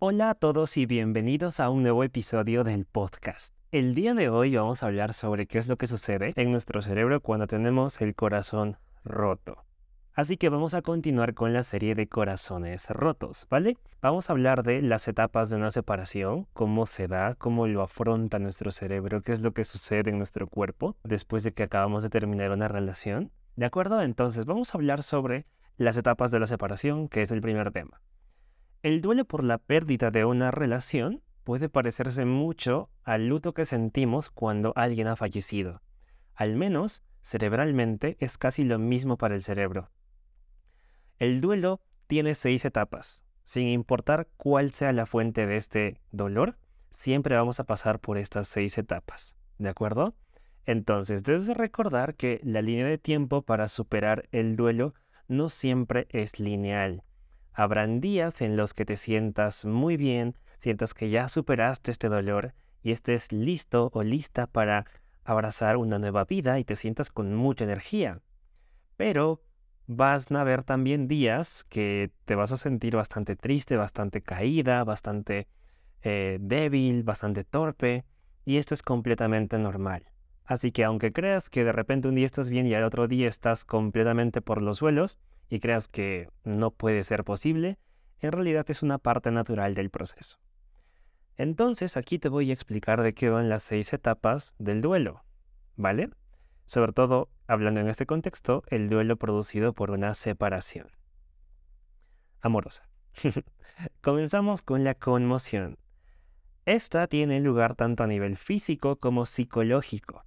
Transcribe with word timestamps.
Hola 0.00 0.30
a 0.30 0.34
todos 0.36 0.76
y 0.76 0.86
bienvenidos 0.86 1.58
a 1.58 1.70
un 1.70 1.82
nuevo 1.82 2.04
episodio 2.04 2.62
del 2.62 2.84
podcast. 2.84 3.52
El 3.72 3.96
día 3.96 4.14
de 4.14 4.28
hoy 4.28 4.54
vamos 4.54 4.84
a 4.84 4.86
hablar 4.86 5.12
sobre 5.12 5.48
qué 5.48 5.58
es 5.58 5.66
lo 5.66 5.76
que 5.76 5.88
sucede 5.88 6.34
en 6.36 6.52
nuestro 6.52 6.82
cerebro 6.82 7.20
cuando 7.20 7.48
tenemos 7.48 8.00
el 8.00 8.14
corazón 8.14 8.76
roto. 9.02 9.64
Así 10.14 10.36
que 10.36 10.50
vamos 10.50 10.74
a 10.74 10.82
continuar 10.82 11.34
con 11.34 11.52
la 11.52 11.64
serie 11.64 11.96
de 11.96 12.06
corazones 12.06 12.88
rotos, 12.90 13.48
¿vale? 13.50 13.76
Vamos 14.00 14.30
a 14.30 14.34
hablar 14.34 14.62
de 14.62 14.82
las 14.82 15.08
etapas 15.08 15.50
de 15.50 15.56
una 15.56 15.72
separación, 15.72 16.46
cómo 16.52 16.86
se 16.86 17.08
da, 17.08 17.34
cómo 17.34 17.66
lo 17.66 17.82
afronta 17.82 18.38
nuestro 18.38 18.70
cerebro, 18.70 19.22
qué 19.22 19.32
es 19.32 19.40
lo 19.40 19.50
que 19.52 19.64
sucede 19.64 20.10
en 20.10 20.18
nuestro 20.18 20.46
cuerpo 20.46 20.94
después 21.02 21.42
de 21.42 21.50
que 21.50 21.64
acabamos 21.64 22.04
de 22.04 22.10
terminar 22.10 22.52
una 22.52 22.68
relación. 22.68 23.32
¿De 23.56 23.66
acuerdo? 23.66 24.00
Entonces 24.00 24.44
vamos 24.44 24.72
a 24.72 24.78
hablar 24.78 25.02
sobre 25.02 25.44
las 25.76 25.96
etapas 25.96 26.30
de 26.30 26.38
la 26.38 26.46
separación, 26.46 27.08
que 27.08 27.22
es 27.22 27.32
el 27.32 27.40
primer 27.40 27.72
tema. 27.72 28.00
El 28.82 29.00
duelo 29.00 29.24
por 29.24 29.42
la 29.42 29.58
pérdida 29.58 30.12
de 30.12 30.24
una 30.24 30.52
relación 30.52 31.20
puede 31.42 31.68
parecerse 31.68 32.24
mucho 32.24 32.90
al 33.02 33.26
luto 33.26 33.52
que 33.52 33.66
sentimos 33.66 34.30
cuando 34.30 34.72
alguien 34.76 35.08
ha 35.08 35.16
fallecido. 35.16 35.82
Al 36.34 36.54
menos, 36.54 37.02
cerebralmente, 37.20 38.16
es 38.20 38.38
casi 38.38 38.62
lo 38.62 38.78
mismo 38.78 39.18
para 39.18 39.34
el 39.34 39.42
cerebro. 39.42 39.90
El 41.18 41.40
duelo 41.40 41.80
tiene 42.06 42.36
seis 42.36 42.64
etapas. 42.64 43.24
Sin 43.42 43.66
importar 43.66 44.28
cuál 44.36 44.72
sea 44.72 44.92
la 44.92 45.06
fuente 45.06 45.46
de 45.46 45.56
este 45.56 46.00
dolor, 46.12 46.56
siempre 46.92 47.34
vamos 47.34 47.58
a 47.58 47.64
pasar 47.64 47.98
por 47.98 48.16
estas 48.16 48.46
seis 48.46 48.78
etapas. 48.78 49.34
¿De 49.58 49.70
acuerdo? 49.70 50.14
Entonces, 50.66 51.24
debes 51.24 51.48
recordar 51.48 52.14
que 52.14 52.40
la 52.44 52.62
línea 52.62 52.86
de 52.86 52.98
tiempo 52.98 53.42
para 53.42 53.66
superar 53.66 54.28
el 54.30 54.54
duelo 54.54 54.94
no 55.26 55.48
siempre 55.48 56.06
es 56.10 56.38
lineal. 56.38 57.02
Habrán 57.58 58.00
días 58.00 58.40
en 58.40 58.56
los 58.56 58.72
que 58.72 58.84
te 58.84 58.96
sientas 58.96 59.64
muy 59.64 59.96
bien, 59.96 60.36
sientas 60.60 60.94
que 60.94 61.10
ya 61.10 61.26
superaste 61.26 61.90
este 61.90 62.08
dolor 62.08 62.54
y 62.84 62.92
estés 62.92 63.32
listo 63.32 63.90
o 63.94 64.04
lista 64.04 64.46
para 64.46 64.86
abrazar 65.24 65.76
una 65.76 65.98
nueva 65.98 66.24
vida 66.24 66.60
y 66.60 66.64
te 66.64 66.76
sientas 66.76 67.10
con 67.10 67.34
mucha 67.34 67.64
energía. 67.64 68.20
Pero 68.96 69.42
vas 69.88 70.30
a 70.30 70.40
haber 70.40 70.62
también 70.62 71.08
días 71.08 71.64
que 71.64 72.12
te 72.26 72.36
vas 72.36 72.52
a 72.52 72.58
sentir 72.58 72.94
bastante 72.94 73.34
triste, 73.34 73.76
bastante 73.76 74.22
caída, 74.22 74.84
bastante 74.84 75.48
eh, 76.02 76.38
débil, 76.40 77.02
bastante 77.02 77.42
torpe, 77.42 78.04
y 78.44 78.58
esto 78.58 78.72
es 78.72 78.84
completamente 78.84 79.58
normal. 79.58 80.12
Así 80.44 80.70
que 80.70 80.84
aunque 80.84 81.12
creas 81.12 81.50
que 81.50 81.64
de 81.64 81.72
repente 81.72 82.06
un 82.06 82.14
día 82.14 82.26
estás 82.26 82.50
bien 82.50 82.68
y 82.68 82.74
al 82.74 82.84
otro 82.84 83.08
día 83.08 83.26
estás 83.26 83.64
completamente 83.64 84.42
por 84.42 84.62
los 84.62 84.76
suelos 84.76 85.18
y 85.48 85.60
creas 85.60 85.88
que 85.88 86.28
no 86.44 86.70
puede 86.70 87.04
ser 87.04 87.24
posible, 87.24 87.78
en 88.20 88.32
realidad 88.32 88.68
es 88.68 88.82
una 88.82 88.98
parte 88.98 89.30
natural 89.30 89.74
del 89.74 89.90
proceso. 89.90 90.38
Entonces 91.36 91.96
aquí 91.96 92.18
te 92.18 92.28
voy 92.28 92.50
a 92.50 92.54
explicar 92.54 93.02
de 93.02 93.14
qué 93.14 93.30
van 93.30 93.48
las 93.48 93.62
seis 93.62 93.92
etapas 93.92 94.54
del 94.58 94.80
duelo, 94.80 95.24
¿vale? 95.76 96.10
sobre 96.68 96.92
todo 96.92 97.30
hablando 97.46 97.80
en 97.80 97.88
este 97.88 98.04
contexto, 98.04 98.62
el 98.66 98.90
duelo 98.90 99.16
producido 99.16 99.72
por 99.72 99.90
una 99.90 100.12
separación 100.12 100.90
amorosa. 102.42 102.86
Comenzamos 104.02 104.60
con 104.60 104.84
la 104.84 104.94
conmoción. 104.94 105.78
Esta 106.66 107.06
tiene 107.06 107.40
lugar 107.40 107.74
tanto 107.74 108.04
a 108.04 108.06
nivel 108.06 108.36
físico 108.36 108.96
como 108.96 109.24
psicológico, 109.24 110.26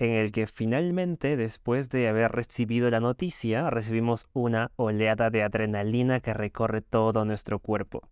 en 0.00 0.12
el 0.12 0.32
que 0.32 0.46
finalmente, 0.46 1.36
después 1.36 1.90
de 1.90 2.08
haber 2.08 2.32
recibido 2.32 2.88
la 2.90 3.00
noticia, 3.00 3.68
recibimos 3.68 4.28
una 4.32 4.72
oleada 4.76 5.28
de 5.28 5.42
adrenalina 5.42 6.20
que 6.20 6.32
recorre 6.32 6.80
todo 6.80 7.26
nuestro 7.26 7.58
cuerpo, 7.58 8.08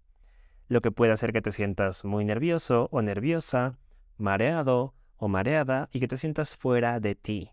lo 0.68 0.82
que 0.82 0.90
puede 0.90 1.12
hacer 1.12 1.32
que 1.32 1.40
te 1.40 1.50
sientas 1.50 2.04
muy 2.04 2.26
nervioso 2.26 2.90
o 2.92 3.00
nerviosa, 3.00 3.78
mareado, 4.18 4.92
o 5.16 5.28
mareada 5.28 5.88
y 5.90 6.00
que 6.00 6.08
te 6.08 6.18
sientas 6.18 6.54
fuera 6.54 7.00
de 7.00 7.14
ti. 7.14 7.52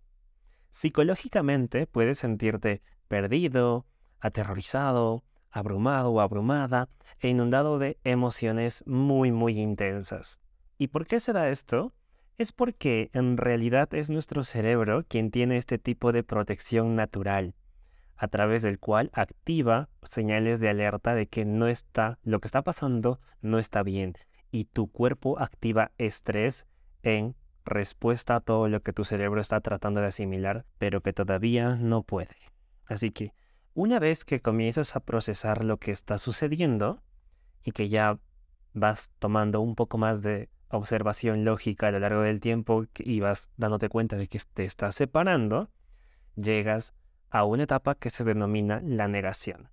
Psicológicamente 0.70 1.88
puedes 1.88 2.20
sentirte 2.20 2.82
perdido, 3.08 3.86
aterrorizado, 4.20 5.24
abrumado 5.50 6.12
o 6.12 6.20
abrumada 6.20 6.90
e 7.22 7.30
inundado 7.30 7.80
de 7.80 7.98
emociones 8.04 8.84
muy 8.86 9.32
muy 9.32 9.58
intensas. 9.62 10.42
¿Y 10.78 10.88
por 10.88 11.08
qué 11.08 11.22
será 11.22 11.50
esto? 11.50 11.94
Es 12.38 12.52
porque 12.52 13.10
en 13.14 13.38
realidad 13.38 13.94
es 13.94 14.10
nuestro 14.10 14.44
cerebro 14.44 15.06
quien 15.08 15.32
tiene 15.32 15.56
este 15.56 15.78
tipo 15.78 16.12
de 16.12 16.22
protección 16.22 16.94
natural, 16.94 17.56
a 18.18 18.28
través 18.28 18.62
del 18.62 18.78
cual 18.78 19.10
activa 19.14 19.88
señales 20.04 20.60
de 20.60 20.68
alerta 20.68 21.16
de 21.16 21.28
que 21.28 21.46
no 21.46 21.68
está, 21.68 22.20
lo 22.24 22.42
que 22.42 22.50
está 22.50 22.62
pasando 22.62 23.22
no 23.42 23.58
está 23.58 23.84
bien, 23.84 24.16
y 24.52 24.66
tu 24.66 24.92
cuerpo 24.92 25.40
activa 25.40 25.92
estrés 25.98 26.66
en 27.04 27.36
respuesta 27.64 28.36
a 28.36 28.42
todo 28.42 28.68
lo 28.68 28.82
que 28.82 28.92
tu 28.92 29.06
cerebro 29.06 29.40
está 29.40 29.62
tratando 29.62 30.02
de 30.02 30.08
asimilar, 30.08 30.66
pero 30.78 31.00
que 31.02 31.14
todavía 31.14 31.78
no 31.78 32.04
puede. 32.04 32.36
Así 32.86 33.12
que, 33.12 33.34
una 33.74 33.98
vez 33.98 34.26
que 34.26 34.42
comienzas 34.42 34.98
a 34.98 35.00
procesar 35.00 35.64
lo 35.64 35.78
que 35.78 35.92
está 35.92 36.18
sucediendo 36.18 37.02
y 37.64 37.72
que 37.72 37.88
ya 37.88 38.20
vas 38.74 39.10
tomando 39.20 39.62
un 39.62 39.76
poco 39.76 39.98
más 39.98 40.22
de 40.22 40.50
observación 40.70 41.46
lógica 41.46 41.88
a 41.88 41.92
lo 41.92 42.00
largo 42.00 42.22
del 42.22 42.40
tiempo 42.40 42.86
y 42.98 43.20
vas 43.20 43.50
dándote 43.58 43.90
cuenta 43.90 44.16
de 44.16 44.28
que 44.28 44.40
te 44.54 44.64
estás 44.64 44.96
separando, 44.96 45.70
llegas 46.36 46.94
a 47.30 47.44
una 47.44 47.64
etapa 47.64 47.96
que 47.96 48.10
se 48.10 48.24
denomina 48.24 48.82
la 48.84 49.08
negación. 49.08 49.70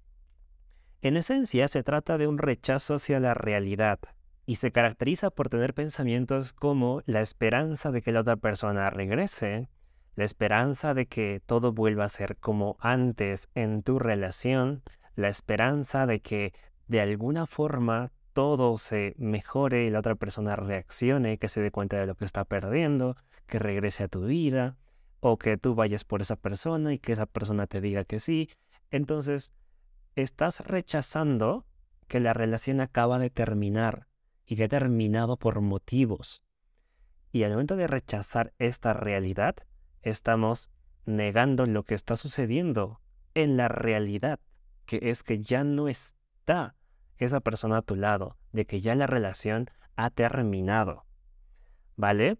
En 1.00 1.16
esencia 1.16 1.66
se 1.68 1.82
trata 1.82 2.18
de 2.18 2.26
un 2.26 2.38
rechazo 2.38 2.94
hacia 2.94 3.18
la 3.18 3.34
realidad, 3.34 3.98
y 4.46 4.56
se 4.56 4.72
caracteriza 4.72 5.30
por 5.30 5.48
tener 5.48 5.74
pensamientos 5.74 6.52
como 6.52 7.02
la 7.06 7.20
esperanza 7.20 7.90
de 7.90 8.02
que 8.02 8.12
la 8.12 8.20
otra 8.20 8.36
persona 8.36 8.90
regrese, 8.90 9.68
la 10.14 10.24
esperanza 10.24 10.94
de 10.94 11.06
que 11.06 11.40
todo 11.44 11.72
vuelva 11.72 12.04
a 12.04 12.08
ser 12.08 12.36
como 12.36 12.76
antes 12.80 13.48
en 13.54 13.82
tu 13.82 13.98
relación, 13.98 14.82
la 15.14 15.28
esperanza 15.28 16.06
de 16.06 16.20
que 16.20 16.52
de 16.88 17.00
alguna 17.00 17.46
forma 17.46 18.12
todo 18.32 18.78
se 18.78 19.14
mejore 19.18 19.86
y 19.86 19.90
la 19.90 20.00
otra 20.00 20.14
persona 20.14 20.56
reaccione, 20.56 21.38
que 21.38 21.48
se 21.48 21.60
dé 21.60 21.70
cuenta 21.70 21.98
de 21.98 22.06
lo 22.06 22.14
que 22.14 22.24
está 22.24 22.44
perdiendo, 22.44 23.16
que 23.46 23.58
regrese 23.58 24.04
a 24.04 24.08
tu 24.08 24.24
vida, 24.24 24.76
o 25.20 25.38
que 25.38 25.56
tú 25.56 25.74
vayas 25.74 26.04
por 26.04 26.20
esa 26.20 26.36
persona 26.36 26.92
y 26.92 26.98
que 26.98 27.12
esa 27.12 27.26
persona 27.26 27.66
te 27.66 27.80
diga 27.80 28.04
que 28.04 28.18
sí. 28.18 28.50
Entonces, 28.90 29.52
estás 30.16 30.60
rechazando 30.60 31.64
que 32.08 32.20
la 32.20 32.32
relación 32.32 32.80
acaba 32.80 33.18
de 33.18 33.30
terminar 33.30 34.08
y 34.44 34.56
que 34.56 34.64
ha 34.64 34.68
terminado 34.68 35.36
por 35.36 35.60
motivos. 35.60 36.42
Y 37.30 37.44
al 37.44 37.52
momento 37.52 37.76
de 37.76 37.86
rechazar 37.86 38.52
esta 38.58 38.92
realidad, 38.92 39.54
estamos 40.02 40.70
negando 41.06 41.66
lo 41.66 41.84
que 41.84 41.94
está 41.94 42.16
sucediendo 42.16 43.00
en 43.34 43.56
la 43.56 43.68
realidad, 43.68 44.40
que 44.84 44.98
es 45.10 45.22
que 45.22 45.40
ya 45.40 45.64
no 45.64 45.88
está 45.88 46.74
esa 47.24 47.40
persona 47.40 47.78
a 47.78 47.82
tu 47.82 47.96
lado, 47.96 48.36
de 48.52 48.66
que 48.66 48.80
ya 48.80 48.94
la 48.94 49.06
relación 49.06 49.70
ha 49.96 50.10
terminado. 50.10 51.04
¿Vale? 51.96 52.38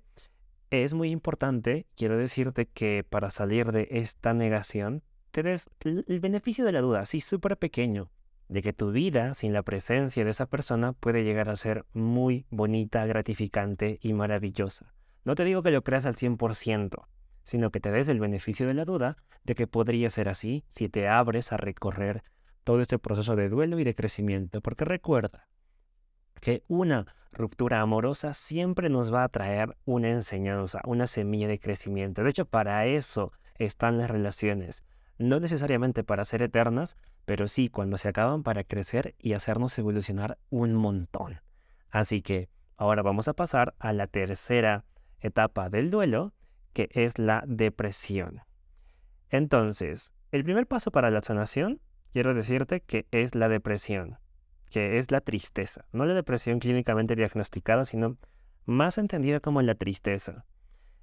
Es 0.71 0.95
muy 0.95 1.11
importante, 1.11 1.87
quiero 1.97 2.17
decirte 2.17 2.67
que 2.67 3.05
para 3.09 3.31
salir 3.31 3.73
de 3.73 3.89
esta 3.91 4.33
negación, 4.33 5.03
te 5.31 5.43
des 5.43 5.69
el 5.85 6.21
beneficio 6.21 6.65
de 6.65 6.73
la 6.73 6.81
duda, 6.81 7.07
sí, 7.07 7.21
súper 7.21 7.59
pequeño, 7.59 8.11
de 8.49 8.63
que 8.63 8.73
tu 8.73 8.93
vida 8.93 9.35
sin 9.35 9.53
la 9.53 9.63
presencia 9.63 10.25
de 10.25 10.31
esa 10.31 10.47
persona 10.47 10.93
puede 10.93 11.25
llegar 11.25 11.49
a 11.49 11.57
ser 11.57 11.87
muy 11.93 12.47
bonita, 12.51 13.05
gratificante 13.07 13.99
y 14.03 14.13
maravillosa. 14.13 14.95
No 15.25 15.35
te 15.35 15.45
digo 15.45 15.63
que 15.63 15.71
lo 15.71 15.83
creas 15.83 16.07
al 16.07 16.17
100%, 16.17 17.07
sino 17.45 17.71
que 17.71 17.81
te 17.81 17.91
des 17.91 18.09
el 18.09 18.21
beneficio 18.21 18.67
de 18.67 18.75
la 18.75 18.85
duda 18.85 19.17
de 19.45 19.55
que 19.55 19.67
podría 19.67 20.11
ser 20.11 20.29
así 20.29 20.65
si 20.69 20.89
te 20.89 21.09
abres 21.09 21.53
a 21.53 21.57
recorrer 21.57 22.23
todo 22.65 22.81
este 22.81 22.99
proceso 22.99 23.37
de 23.37 23.49
duelo 23.49 23.79
y 23.79 23.85
de 23.85 23.95
crecimiento, 23.95 24.61
porque 24.61 24.85
recuerda 24.85 25.49
que 26.41 26.65
una 26.69 27.07
ruptura 27.33 27.81
amorosa 27.81 28.35
siempre 28.35 28.89
nos 28.89 29.13
va 29.13 29.25
a 29.25 29.29
traer 29.29 29.77
una 29.85 30.11
enseñanza, 30.11 30.81
una 30.85 31.07
semilla 31.07 31.49
de 31.49 31.59
crecimiento. 31.59 32.23
De 32.23 32.31
hecho, 32.31 32.45
para 32.45 32.87
eso 32.87 33.33
están 33.57 33.99
las 33.99 34.11
relaciones, 34.11 34.85
no 35.19 35.41
necesariamente 35.41 36.05
para 36.05 36.25
ser 36.25 36.43
eternas, 36.43 36.97
pero 37.25 37.49
sí 37.49 37.69
cuando 37.69 37.97
se 37.97 38.09
acaban 38.09 38.43
para 38.43 38.65
crecer 38.65 39.15
y 39.19 39.33
hacernos 39.35 39.79
evolucionar 39.79 40.39
un 40.51 40.75
montón. 40.75 41.41
Así 41.91 42.23
que 42.23 42.49
ahora 42.77 43.03
vamos 43.03 43.29
a 43.29 43.35
pasar 43.35 43.75
a 43.79 43.93
la 43.93 44.07
tercera 44.07 44.85
etapa 45.21 45.71
del 45.71 45.91
duelo, 45.91 46.35
que 46.73 46.89
es 46.93 47.19
la 47.19 47.45
depresión. 47.47 48.41
Entonces, 49.31 50.13
el 50.31 50.45
primer 50.45 50.67
paso 50.67 50.91
para 50.91 51.11
la 51.11 51.23
sanación, 51.23 51.81
quiero 52.13 52.35
decirte 52.35 52.81
que 52.81 53.07
es 53.11 53.35
la 53.35 53.49
depresión, 53.49 54.19
que 54.71 54.99
es 54.99 55.11
la 55.11 55.21
tristeza, 55.21 55.87
no 55.93 56.05
la 56.05 56.15
depresión 56.15 56.59
clínicamente 56.59 57.17
diagnosticada, 57.17 57.85
sino 57.85 58.19
más 58.65 58.99
entendida 58.99 59.41
como 59.41 59.63
la 59.63 59.75
tristeza. 59.75 60.45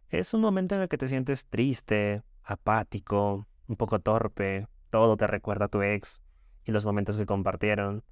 Es 0.10 0.34
un 0.34 0.42
momento 0.42 0.76
en 0.76 0.82
el 0.82 0.88
que 0.88 0.98
te 0.98 1.08
sientes 1.08 1.48
triste, 1.48 2.24
apático, 2.44 3.48
un 3.68 3.76
poco 3.76 4.00
torpe, 4.00 4.68
todo 4.90 5.18
te 5.18 5.28
recuerda 5.28 5.66
a 5.66 5.70
tu 5.70 5.82
ex 5.82 6.24
y 6.64 6.72
los 6.72 6.86
momentos 6.86 7.18
que 7.18 7.26
compartieron. 7.26 8.04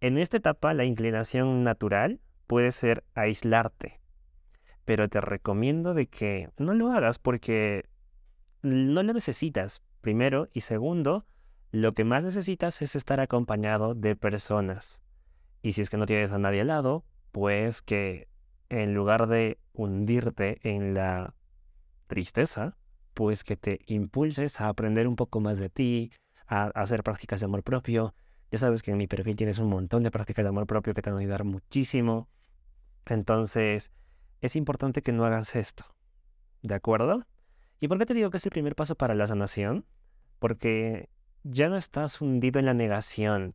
En 0.00 0.18
esta 0.18 0.36
etapa 0.36 0.74
la 0.74 0.84
inclinación 0.84 1.64
natural 1.64 2.20
puede 2.46 2.72
ser 2.72 3.04
aislarte, 3.14 4.00
pero 4.84 5.08
te 5.08 5.20
recomiendo 5.20 5.94
de 5.94 6.06
que 6.06 6.50
no 6.58 6.74
lo 6.74 6.92
hagas 6.92 7.18
porque 7.18 7.88
no 8.62 9.02
lo 9.02 9.12
necesitas, 9.12 9.82
primero, 10.00 10.48
y 10.52 10.60
segundo, 10.60 11.26
lo 11.80 11.92
que 11.92 12.04
más 12.04 12.24
necesitas 12.24 12.80
es 12.80 12.96
estar 12.96 13.20
acompañado 13.20 13.94
de 13.94 14.16
personas. 14.16 15.04
Y 15.60 15.72
si 15.72 15.82
es 15.82 15.90
que 15.90 15.98
no 15.98 16.06
tienes 16.06 16.32
a 16.32 16.38
nadie 16.38 16.62
al 16.62 16.68
lado, 16.68 17.04
pues 17.32 17.82
que 17.82 18.28
en 18.70 18.94
lugar 18.94 19.26
de 19.26 19.58
hundirte 19.74 20.58
en 20.62 20.94
la 20.94 21.34
tristeza, 22.06 22.78
pues 23.12 23.44
que 23.44 23.56
te 23.56 23.80
impulses 23.88 24.58
a 24.62 24.68
aprender 24.68 25.06
un 25.06 25.16
poco 25.16 25.40
más 25.40 25.58
de 25.58 25.68
ti, 25.68 26.12
a, 26.46 26.68
hacer 26.68 27.02
prácticas 27.02 27.40
de 27.40 27.44
amor 27.44 27.62
propio. 27.62 28.14
Ya 28.50 28.56
sabes 28.58 28.82
que 28.82 28.92
en 28.92 28.96
mi 28.96 29.06
perfil 29.06 29.36
tienes 29.36 29.58
un 29.58 29.68
montón 29.68 30.02
de 30.02 30.10
prácticas 30.10 30.46
de 30.46 30.48
amor 30.48 30.66
propio 30.66 30.94
que 30.94 31.02
te 31.02 31.10
van 31.10 31.18
a 31.18 31.20
ayudar 31.20 31.44
muchísimo. 31.44 32.30
Entonces, 33.04 33.90
es 34.40 34.56
importante 34.56 35.02
que 35.02 35.12
no 35.12 35.26
hagas 35.26 35.54
esto. 35.56 35.84
¿De 36.62 36.74
acuerdo? 36.74 37.26
¿Y 37.80 37.88
por 37.88 37.98
qué 37.98 38.06
te 38.06 38.14
digo 38.14 38.30
que 38.30 38.38
es 38.38 38.46
el 38.46 38.50
primer 38.50 38.76
paso 38.76 38.94
para 38.94 39.14
la 39.14 39.26
sanación? 39.26 39.84
Porque 40.38 41.10
ya 41.48 41.68
no 41.68 41.76
estás 41.76 42.20
hundido 42.20 42.58
en 42.58 42.66
la 42.66 42.74
negación, 42.74 43.54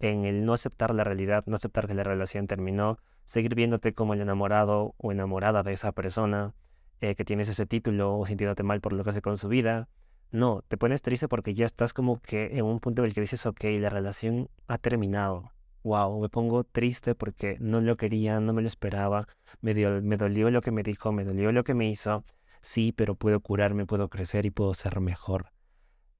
en 0.00 0.24
el 0.24 0.44
no 0.44 0.52
aceptar 0.52 0.94
la 0.94 1.04
realidad, 1.04 1.44
no 1.46 1.56
aceptar 1.56 1.86
que 1.86 1.94
la 1.94 2.02
relación 2.02 2.46
terminó, 2.48 2.98
seguir 3.24 3.54
viéndote 3.54 3.94
como 3.94 4.14
el 4.14 4.20
enamorado 4.20 4.94
o 4.96 5.12
enamorada 5.12 5.62
de 5.62 5.72
esa 5.72 5.92
persona, 5.92 6.54
eh, 7.00 7.14
que 7.14 7.24
tienes 7.24 7.48
ese 7.48 7.66
título 7.66 8.18
o 8.18 8.26
sintiéndote 8.26 8.64
mal 8.64 8.80
por 8.80 8.92
lo 8.92 9.04
que 9.04 9.10
hace 9.10 9.22
con 9.22 9.36
su 9.36 9.48
vida. 9.48 9.88
No, 10.32 10.62
te 10.66 10.76
pones 10.76 11.02
triste 11.02 11.28
porque 11.28 11.54
ya 11.54 11.66
estás 11.66 11.92
como 11.92 12.20
que 12.20 12.58
en 12.58 12.64
un 12.64 12.80
punto 12.80 13.02
en 13.02 13.06
el 13.06 13.14
que 13.14 13.20
dices, 13.20 13.46
ok, 13.46 13.62
la 13.78 13.90
relación 13.90 14.48
ha 14.66 14.78
terminado. 14.78 15.52
Wow, 15.84 16.20
me 16.20 16.28
pongo 16.28 16.64
triste 16.64 17.14
porque 17.14 17.56
no 17.60 17.80
lo 17.80 17.96
quería, 17.96 18.40
no 18.40 18.52
me 18.52 18.62
lo 18.62 18.68
esperaba, 18.68 19.26
me, 19.60 19.74
me 19.74 20.16
dolió 20.16 20.50
lo 20.50 20.62
que 20.62 20.72
me 20.72 20.82
dijo, 20.82 21.12
me 21.12 21.24
dolió 21.24 21.52
lo 21.52 21.64
que 21.64 21.74
me 21.74 21.88
hizo. 21.88 22.24
Sí, 22.60 22.92
pero 22.92 23.14
puedo 23.14 23.40
curarme, 23.40 23.86
puedo 23.86 24.08
crecer 24.08 24.46
y 24.46 24.50
puedo 24.50 24.74
ser 24.74 25.00
mejor. 25.00 25.46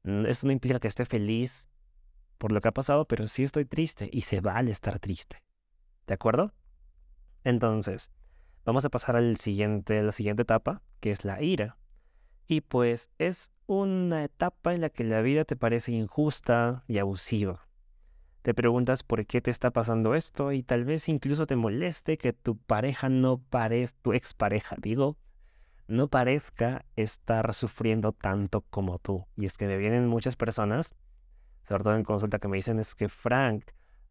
Esto 0.05 0.47
no 0.47 0.53
implica 0.53 0.81
que 0.81 0.89
esté 0.89 1.05
feliz 1.05 1.69
por 2.39 2.53
lo 2.53 2.61
que 2.61 2.69
ha 2.69 2.73
pasado, 2.73 3.05
pero 3.07 3.27
sí 3.29 3.45
estoy 3.45 3.67
triste 3.67 4.09
y 4.11 4.23
se 4.23 4.41
vale 4.41 4.71
estar 4.71 4.99
triste. 4.99 5.43
¿De 6.07 6.15
acuerdo? 6.15 6.55
Entonces, 7.45 8.11
vamos 8.65 8.85
a 8.85 8.89
pasar 8.89 9.17
al 9.17 9.37
siguiente, 9.37 10.03
la 10.03 10.13
siguiente 10.13 10.43
etapa, 10.43 10.83
que 11.01 11.11
es 11.11 11.25
la 11.25 11.43
ira. 11.43 11.77
Y 12.47 12.63
pues 12.63 13.11
es 13.19 13.53
una 13.67 14.25
etapa 14.25 14.75
en 14.75 14.81
la 14.81 14.91
que 14.91 15.05
la 15.05 15.21
vida 15.21 15.45
te 15.45 15.55
parece 15.55 15.93
injusta 15.93 16.83
y 16.89 16.99
abusiva. 16.99 17.69
Te 18.43 18.55
preguntas 18.55 19.03
por 19.03 19.27
qué 19.27 19.43
te 19.43 19.51
está 19.51 19.71
pasando 19.71 20.15
esto 20.15 20.51
y 20.53 20.63
tal 20.63 20.85
vez 20.85 21.09
incluso 21.11 21.47
te 21.47 21.57
moleste 21.57 22.17
que 22.17 22.33
tu 22.33 22.57
pareja 22.57 23.11
no 23.11 23.39
parezca, 23.39 23.99
tu 24.01 24.15
expareja, 24.15 24.77
digo, 24.81 25.19
no 25.91 26.09
parezca 26.09 26.85
estar 26.97 27.53
sufriendo 27.53 28.13
tanto 28.13 28.63
como 28.71 28.99
tú. 28.99 29.27
Y 29.37 29.47
es 29.47 29.59
que 29.59 29.67
me 29.67 29.77
vienen 29.77 30.07
muchas 30.07 30.37
personas, 30.37 30.95
sobre 31.69 31.85
todo 31.85 31.97
en 31.97 32.05
consulta, 32.05 32.39
que 32.39 32.49
me 32.49 32.57
dicen 32.57 32.79
es 32.79 32.95
que 32.95 33.09
Frank, 33.09 33.65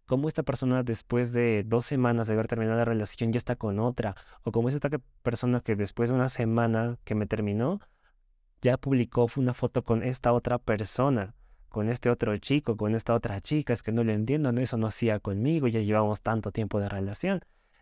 ¿cómo 0.05 0.27
esta 0.27 0.43
persona 0.43 0.83
después 0.83 1.31
de 1.31 1.63
dos 1.65 1.85
semanas 1.85 2.27
de 2.27 2.33
haber 2.33 2.47
terminado 2.47 2.77
la 2.77 2.85
relación 2.85 3.31
ya 3.31 3.37
está 3.37 3.55
con 3.55 3.79
otra? 3.79 4.15
O 4.43 4.51
cómo 4.51 4.67
es 4.67 4.75
esta 4.75 4.89
persona 5.23 5.61
que 5.61 5.75
después 5.75 6.09
de 6.09 6.15
una 6.15 6.29
semana 6.29 6.97
que 7.05 7.15
me 7.15 7.25
terminó, 7.25 7.79
ya 8.61 8.77
publicó 8.77 9.27
una 9.37 9.53
foto 9.53 9.83
con 9.83 10.03
esta 10.03 10.33
otra 10.33 10.57
persona, 10.57 11.33
con 11.69 11.87
este 11.87 12.09
otro 12.09 12.37
chico, 12.37 12.75
con 12.75 12.93
esta 12.93 13.13
otra 13.13 13.39
chica, 13.39 13.71
es 13.71 13.83
que 13.83 13.93
no 13.93 14.03
lo 14.03 14.11
entiendo, 14.11 14.51
no, 14.51 14.59
eso 14.59 14.77
no 14.77 14.87
hacía 14.87 15.19
conmigo, 15.19 15.67
ya 15.67 15.79
llevamos 15.79 16.21
tanto 16.21 16.51
tiempo 16.51 16.81
de 16.81 16.89
relación 16.89 17.41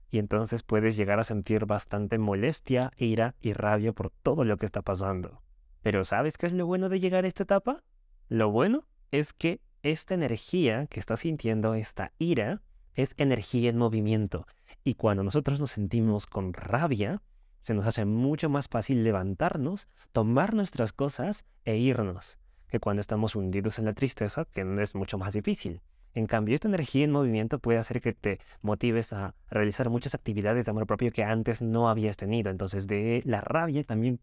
y 0.10 0.20
entonces 0.20 0.64
puedes 0.64 0.96
llegar 0.96 1.20
a 1.20 1.24
sentir 1.24 1.66
bastante 1.66 2.18
molestia, 2.18 2.92
ira 2.98 3.36
y 3.42 3.54
rabia 3.54 3.94
por 3.94 4.10
todo 4.10 4.44
lo 4.44 4.58
que 4.58 4.66
está 4.66 4.82
pasando. 4.82 5.42
Pero 5.82 6.06
¿sabes 6.06 6.38
qué 6.38 6.46
es 6.46 6.54
lo 6.54 6.66
bueno 6.66 6.90
de 6.90 7.00
llegar 7.00 7.26
a 7.26 7.28
esta 7.28 7.44
etapa? 7.44 7.84
Lo 8.30 8.52
bueno 8.52 8.86
es 9.12 9.34
que 9.34 9.62
esta 9.84 10.14
energía 10.14 10.88
que 10.88 11.00
estás 11.00 11.22
sintiendo, 11.22 11.74
esta 11.76 12.12
ira, 12.18 12.62
es 12.94 13.14
energía 13.18 13.70
en 13.70 13.78
movimiento. 13.78 14.48
Y 14.84 14.96
cuando 14.96 15.24
nosotros 15.24 15.60
nos 15.60 15.72
sentimos 15.72 16.26
con 16.26 16.54
rabia, 16.54 17.22
se 17.60 17.74
nos 17.74 17.86
hace 17.86 18.06
mucho 18.06 18.50
más 18.50 18.68
fácil 18.68 19.04
levantarnos, 19.04 19.88
tomar 20.12 20.54
nuestras 20.54 20.94
cosas 20.94 21.46
e 21.64 21.78
irnos, 21.78 22.40
que 22.68 22.80
cuando 22.80 23.02
estamos 23.02 23.36
hundidos 23.36 23.80
en 23.80 23.86
la 23.86 23.94
tristeza, 23.94 24.46
que 24.46 24.66
es 24.82 24.96
mucho 24.96 25.18
más 25.18 25.34
difícil. 25.34 25.82
En 26.18 26.26
cambio, 26.26 26.56
esta 26.56 26.68
energía 26.68 27.04
en 27.04 27.12
movimiento 27.12 27.60
puede 27.60 27.78
hacer 27.78 28.02
que 28.02 28.12
te 28.12 28.40
motives 28.64 29.14
a 29.14 29.36
realizar 29.52 29.92
muchas 29.92 30.16
actividades 30.16 30.66
de 30.66 30.72
amor 30.72 30.88
propio 30.88 31.12
que 31.12 31.24
antes 31.24 31.62
no 31.62 31.90
habías 31.90 32.18
tenido. 32.18 32.50
Entonces, 32.50 32.88
de 32.88 33.22
la 33.24 33.40
rabia 33.40 33.84
también 33.84 34.20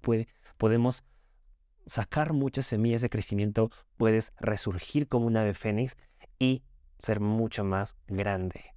podemos 0.58 1.04
sacar 1.86 2.32
muchas 2.32 2.66
semillas 2.66 3.00
de 3.00 3.10
crecimiento, 3.10 3.70
puedes 3.96 4.32
resurgir 4.40 5.06
como 5.06 5.26
un 5.26 5.36
ave 5.36 5.54
fénix 5.54 5.96
y 6.40 6.64
ser 6.98 7.20
mucho 7.20 7.62
más 7.62 7.96
grande. 8.08 8.74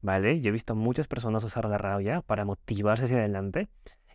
¿Vale? 0.00 0.40
Yo 0.40 0.48
he 0.48 0.52
visto 0.52 0.74
muchas 0.74 1.06
personas 1.06 1.44
usar 1.44 1.66
la 1.66 1.76
rabia 1.76 2.22
para 2.22 2.46
motivarse 2.46 3.04
hacia 3.04 3.18
adelante 3.18 3.68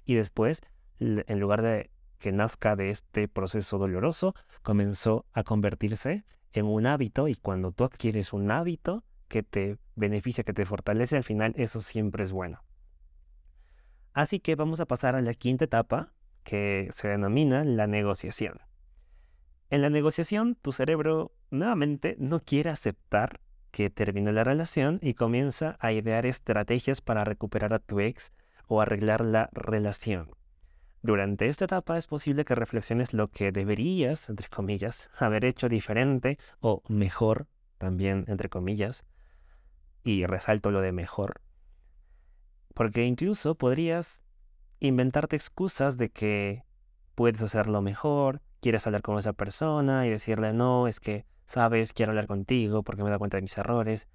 y 0.05 0.15
después, 0.15 0.61
en 0.97 1.39
lugar 1.39 1.61
de 1.61 1.91
que 2.17 2.31
nazca 2.31 2.75
de 2.75 2.89
este 2.89 3.27
proceso 3.27 3.77
doloroso, 3.77 4.33
comenzó 4.63 5.27
a 5.33 5.43
convertirse 5.43 6.23
en 6.53 6.65
un 6.65 6.87
hábito 6.87 7.27
y 7.27 7.35
cuando 7.35 7.71
tú 7.71 7.83
adquieres 7.83 8.31
un 8.31 8.51
hábito 8.51 9.03
que 9.27 9.43
te 9.43 9.77
beneficia, 9.95 10.43
que 10.43 10.53
te 10.53 10.65
fortalece, 10.65 11.17
al 11.17 11.23
final 11.23 11.53
eso 11.57 11.81
siempre 11.81 12.23
es 12.23 12.31
bueno. 12.31 12.63
Así 14.13 14.39
que 14.39 14.55
vamos 14.55 14.79
a 14.79 14.85
pasar 14.85 15.15
a 15.15 15.21
la 15.21 15.33
quinta 15.33 15.65
etapa 15.65 16.13
que 16.43 16.87
se 16.91 17.07
denomina 17.07 17.63
la 17.63 17.87
negociación. 17.87 18.59
En 19.71 19.81
la 19.81 19.89
negociación, 19.89 20.55
tu 20.55 20.71
cerebro 20.71 21.31
nuevamente 21.49 22.15
no 22.19 22.39
quiere 22.39 22.69
aceptar 22.69 23.39
que 23.71 23.89
terminó 23.89 24.31
la 24.31 24.43
relación 24.43 24.99
y 25.01 25.15
comienza 25.15 25.77
a 25.79 25.91
idear 25.91 26.27
estrategias 26.27 27.01
para 27.01 27.23
recuperar 27.23 27.73
a 27.73 27.79
tu 27.79 27.99
ex 27.99 28.31
o 28.67 28.81
arreglar 28.81 29.21
la 29.21 29.49
relación. 29.51 30.29
Durante 31.03 31.47
esta 31.47 31.65
etapa 31.65 31.97
es 31.97 32.07
posible 32.07 32.45
que 32.45 32.55
reflexiones 32.55 33.13
lo 33.13 33.29
que 33.29 33.51
deberías, 33.51 34.29
entre 34.29 34.47
comillas, 34.47 35.09
haber 35.19 35.43
hecho 35.43 35.67
diferente 35.67 36.39
o 36.61 36.81
mejor, 36.87 37.47
también, 37.77 38.23
entre 38.29 38.47
comillas, 38.47 39.03
y 40.05 40.25
resalto 40.25 40.71
lo 40.71 40.79
de 40.79 40.93
mejor. 40.93 41.41
Porque 42.73 43.03
incluso 43.03 43.55
podrías 43.55 44.23
inventarte 44.79 45.35
excusas 45.35 45.97
de 45.97 46.09
que 46.09 46.63
puedes 47.15 47.41
hacerlo 47.41 47.81
mejor, 47.81 48.41
quieres 48.61 48.87
hablar 48.87 49.01
con 49.01 49.19
esa 49.19 49.33
persona 49.33 50.07
y 50.07 50.09
decirle, 50.09 50.53
no, 50.53 50.87
es 50.87 51.01
que, 51.01 51.25
sabes, 51.45 51.91
quiero 51.91 52.13
hablar 52.13 52.27
contigo 52.27 52.81
porque 52.81 53.03
me 53.03 53.09
da 53.09 53.19
cuenta 53.19 53.35
de 53.35 53.41
mis 53.41 53.57
errores 53.57 54.07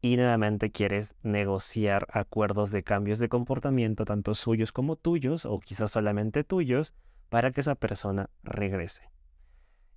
y 0.00 0.16
nuevamente 0.16 0.70
quieres 0.70 1.16
negociar 1.22 2.06
acuerdos 2.12 2.70
de 2.70 2.84
cambios 2.84 3.18
de 3.18 3.28
comportamiento, 3.28 4.04
tanto 4.04 4.34
suyos 4.34 4.72
como 4.72 4.96
tuyos, 4.96 5.44
o 5.44 5.58
quizás 5.58 5.90
solamente 5.90 6.44
tuyos, 6.44 6.94
para 7.28 7.50
que 7.50 7.60
esa 7.60 7.74
persona 7.74 8.30
regrese. 8.42 9.10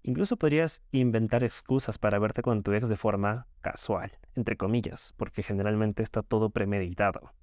Incluso 0.03 0.37
podrías 0.37 0.81
inventar 0.91 1.43
excusas 1.43 1.99
para 1.99 2.17
verte 2.17 2.41
con 2.41 2.63
tu 2.63 2.73
ex 2.73 2.89
de 2.89 2.97
forma 2.97 3.47
casual, 3.61 4.17
entre 4.35 4.57
comillas, 4.57 5.13
porque 5.17 5.43
generalmente 5.43 6.01
está 6.01 6.23
todo 6.23 6.49
premeditado, 6.49 7.33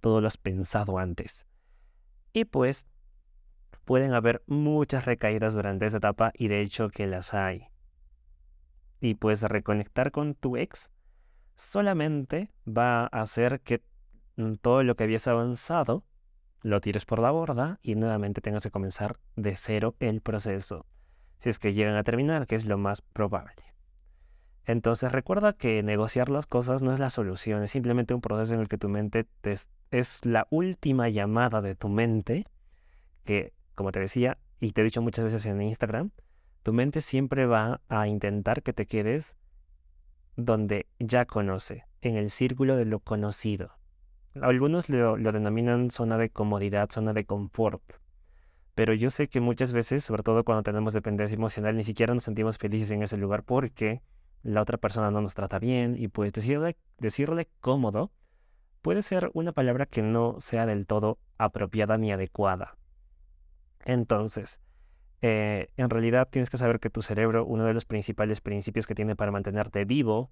todo 0.00 0.20
lo 0.20 0.28
has 0.28 0.36
pensado 0.36 0.98
antes. 0.98 1.44
Y 2.32 2.44
pues 2.44 2.86
pueden 3.84 4.14
haber 4.14 4.44
muchas 4.46 5.04
recaídas 5.06 5.54
durante 5.54 5.86
esa 5.86 5.96
etapa 5.96 6.32
y 6.34 6.46
de 6.46 6.60
hecho 6.60 6.88
que 6.88 7.08
las 7.08 7.34
hay. 7.34 7.66
Y 9.00 9.14
puedes 9.14 9.42
reconectar 9.42 10.12
con 10.12 10.34
tu 10.34 10.56
ex 10.56 10.92
solamente 11.56 12.50
va 12.66 13.04
a 13.04 13.06
hacer 13.06 13.60
que 13.60 13.82
todo 14.60 14.82
lo 14.82 14.96
que 14.96 15.04
habías 15.04 15.26
avanzado 15.28 16.04
lo 16.62 16.80
tires 16.80 17.04
por 17.04 17.20
la 17.20 17.30
borda 17.30 17.78
y 17.82 17.94
nuevamente 17.94 18.40
tengas 18.40 18.62
que 18.62 18.70
comenzar 18.70 19.18
de 19.36 19.54
cero 19.54 19.94
el 20.00 20.20
proceso, 20.20 20.86
si 21.38 21.50
es 21.50 21.58
que 21.58 21.74
llegan 21.74 21.96
a 21.96 22.04
terminar, 22.04 22.46
que 22.46 22.56
es 22.56 22.64
lo 22.64 22.78
más 22.78 23.02
probable. 23.02 23.62
Entonces 24.64 25.12
recuerda 25.12 25.52
que 25.52 25.82
negociar 25.82 26.30
las 26.30 26.46
cosas 26.46 26.82
no 26.82 26.94
es 26.94 26.98
la 26.98 27.10
solución, 27.10 27.62
es 27.62 27.70
simplemente 27.70 28.14
un 28.14 28.22
proceso 28.22 28.54
en 28.54 28.60
el 28.60 28.68
que 28.68 28.78
tu 28.78 28.88
mente 28.88 29.26
es 29.90 30.24
la 30.24 30.46
última 30.50 31.10
llamada 31.10 31.60
de 31.60 31.74
tu 31.74 31.90
mente, 31.90 32.46
que 33.24 33.52
como 33.74 33.92
te 33.92 34.00
decía 34.00 34.38
y 34.58 34.72
te 34.72 34.80
he 34.80 34.84
dicho 34.84 35.02
muchas 35.02 35.26
veces 35.26 35.44
en 35.44 35.60
Instagram, 35.60 36.12
tu 36.62 36.72
mente 36.72 37.02
siempre 37.02 37.44
va 37.44 37.82
a 37.88 38.08
intentar 38.08 38.62
que 38.62 38.72
te 38.72 38.86
quedes 38.86 39.36
donde 40.36 40.86
ya 40.98 41.24
conoce, 41.24 41.84
en 42.00 42.16
el 42.16 42.30
círculo 42.30 42.76
de 42.76 42.84
lo 42.84 43.00
conocido. 43.00 43.72
Algunos 44.40 44.88
lo, 44.88 45.16
denominan 45.16 45.90
zona 45.90 46.18
de 46.18 46.30
comodidad, 46.30 46.90
zona 46.90 47.12
de 47.12 47.24
confort. 47.24 47.82
Pero 48.74 48.92
yo 48.92 49.10
sé 49.10 49.28
que 49.28 49.40
muchas 49.40 49.72
veces, 49.72 50.02
sobre 50.02 50.24
todo 50.24 50.42
cuando 50.44 50.64
tenemos 50.64 50.92
dependencia 50.92 51.36
emocional, 51.36 51.76
ni 51.76 51.84
siquiera 51.84 52.12
nos 52.12 52.24
sentimos 52.24 52.58
felices 52.58 52.90
en 52.90 53.04
ese 53.04 53.16
lugar 53.16 53.44
porque 53.44 54.02
la 54.42 54.60
otra 54.60 54.78
persona 54.78 55.10
no 55.10 55.20
nos 55.20 55.34
trata 55.34 55.60
bien 55.60 55.94
y 55.96 56.08
pues 56.08 56.32
decirle, 56.32 56.76
decirle 56.98 57.48
cómodo 57.60 58.10
puede 58.82 59.02
ser 59.02 59.30
una 59.32 59.52
palabra 59.52 59.86
que 59.86 60.02
no 60.02 60.36
sea 60.40 60.66
del 60.66 60.86
todo 60.86 61.18
apropiada 61.38 61.96
ni 61.96 62.12
adecuada. 62.12 62.76
Entonces, 63.84 64.60
eh, 65.26 65.70
en 65.78 65.88
realidad 65.88 66.28
tienes 66.30 66.50
que 66.50 66.58
saber 66.58 66.80
que 66.80 66.90
tu 66.90 67.00
cerebro, 67.00 67.46
uno 67.46 67.64
de 67.64 67.72
los 67.72 67.86
principales 67.86 68.42
principios 68.42 68.86
que 68.86 68.94
tiene 68.94 69.16
para 69.16 69.30
mantenerte 69.30 69.86
vivo, 69.86 70.30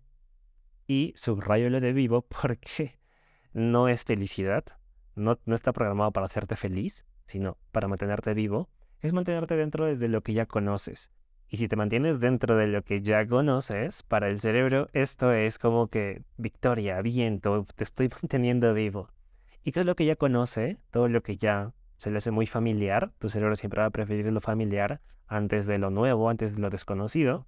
y 0.86 1.14
subrayo 1.16 1.70
lo 1.70 1.80
de 1.80 1.94
vivo 1.94 2.26
porque 2.42 2.98
no 3.54 3.88
es 3.88 4.04
felicidad, 4.04 4.64
no, 5.14 5.38
no 5.46 5.54
está 5.54 5.72
programado 5.72 6.12
para 6.12 6.26
hacerte 6.26 6.56
feliz, 6.56 7.06
sino 7.24 7.56
para 7.70 7.88
mantenerte 7.88 8.34
vivo, 8.34 8.68
es 9.00 9.14
mantenerte 9.14 9.56
dentro 9.56 9.86
de 9.96 10.08
lo 10.08 10.20
que 10.20 10.34
ya 10.34 10.44
conoces. 10.44 11.10
Y 11.48 11.56
si 11.56 11.68
te 11.68 11.76
mantienes 11.76 12.20
dentro 12.20 12.58
de 12.58 12.66
lo 12.66 12.82
que 12.82 13.00
ya 13.00 13.26
conoces, 13.26 14.02
para 14.02 14.28
el 14.28 14.40
cerebro 14.40 14.90
esto 14.92 15.32
es 15.32 15.58
como 15.58 15.88
que 15.88 16.22
victoria, 16.36 17.00
viento, 17.00 17.66
te 17.74 17.84
estoy 17.84 18.10
manteniendo 18.22 18.74
vivo. 18.74 19.08
¿Y 19.64 19.72
qué 19.72 19.80
es 19.80 19.86
lo 19.86 19.96
que 19.96 20.04
ya 20.04 20.16
conoce? 20.16 20.76
Todo 20.90 21.08
lo 21.08 21.22
que 21.22 21.38
ya 21.38 21.72
se 22.02 22.10
le 22.10 22.18
hace 22.18 22.32
muy 22.32 22.48
familiar, 22.48 23.12
tu 23.20 23.28
cerebro 23.28 23.54
siempre 23.54 23.80
va 23.80 23.86
a 23.86 23.90
preferir 23.90 24.26
lo 24.32 24.40
familiar 24.40 25.00
antes 25.28 25.66
de 25.66 25.78
lo 25.78 25.90
nuevo, 25.90 26.28
antes 26.28 26.56
de 26.56 26.60
lo 26.60 26.68
desconocido, 26.68 27.46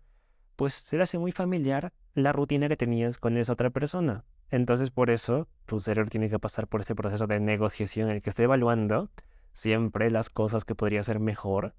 pues 0.54 0.75
se 0.75 0.96
le 0.96 1.02
hace 1.02 1.18
muy 1.18 1.32
familiar 1.32 1.92
la 2.14 2.30
rutina 2.30 2.68
que 2.68 2.76
tenías 2.76 3.18
con 3.18 3.37
esa 3.37 3.54
otra 3.54 3.70
persona. 3.70 4.25
Entonces 4.52 4.92
por 4.92 5.11
eso 5.11 5.49
tu 5.66 5.80
cerebro 5.80 6.08
tiene 6.08 6.30
que 6.30 6.38
pasar 6.38 6.68
por 6.68 6.82
este 6.82 6.94
proceso 6.94 7.26
de 7.26 7.40
negociación 7.40 8.11
en 8.11 8.14
el 8.14 8.23
que 8.23 8.30
esté 8.30 8.44
evaluando 8.44 9.11
siempre 9.52 10.08
las 10.12 10.30
cosas 10.30 10.64
que 10.64 10.76
podría 10.76 11.02
ser 11.02 11.18
mejor 11.18 11.75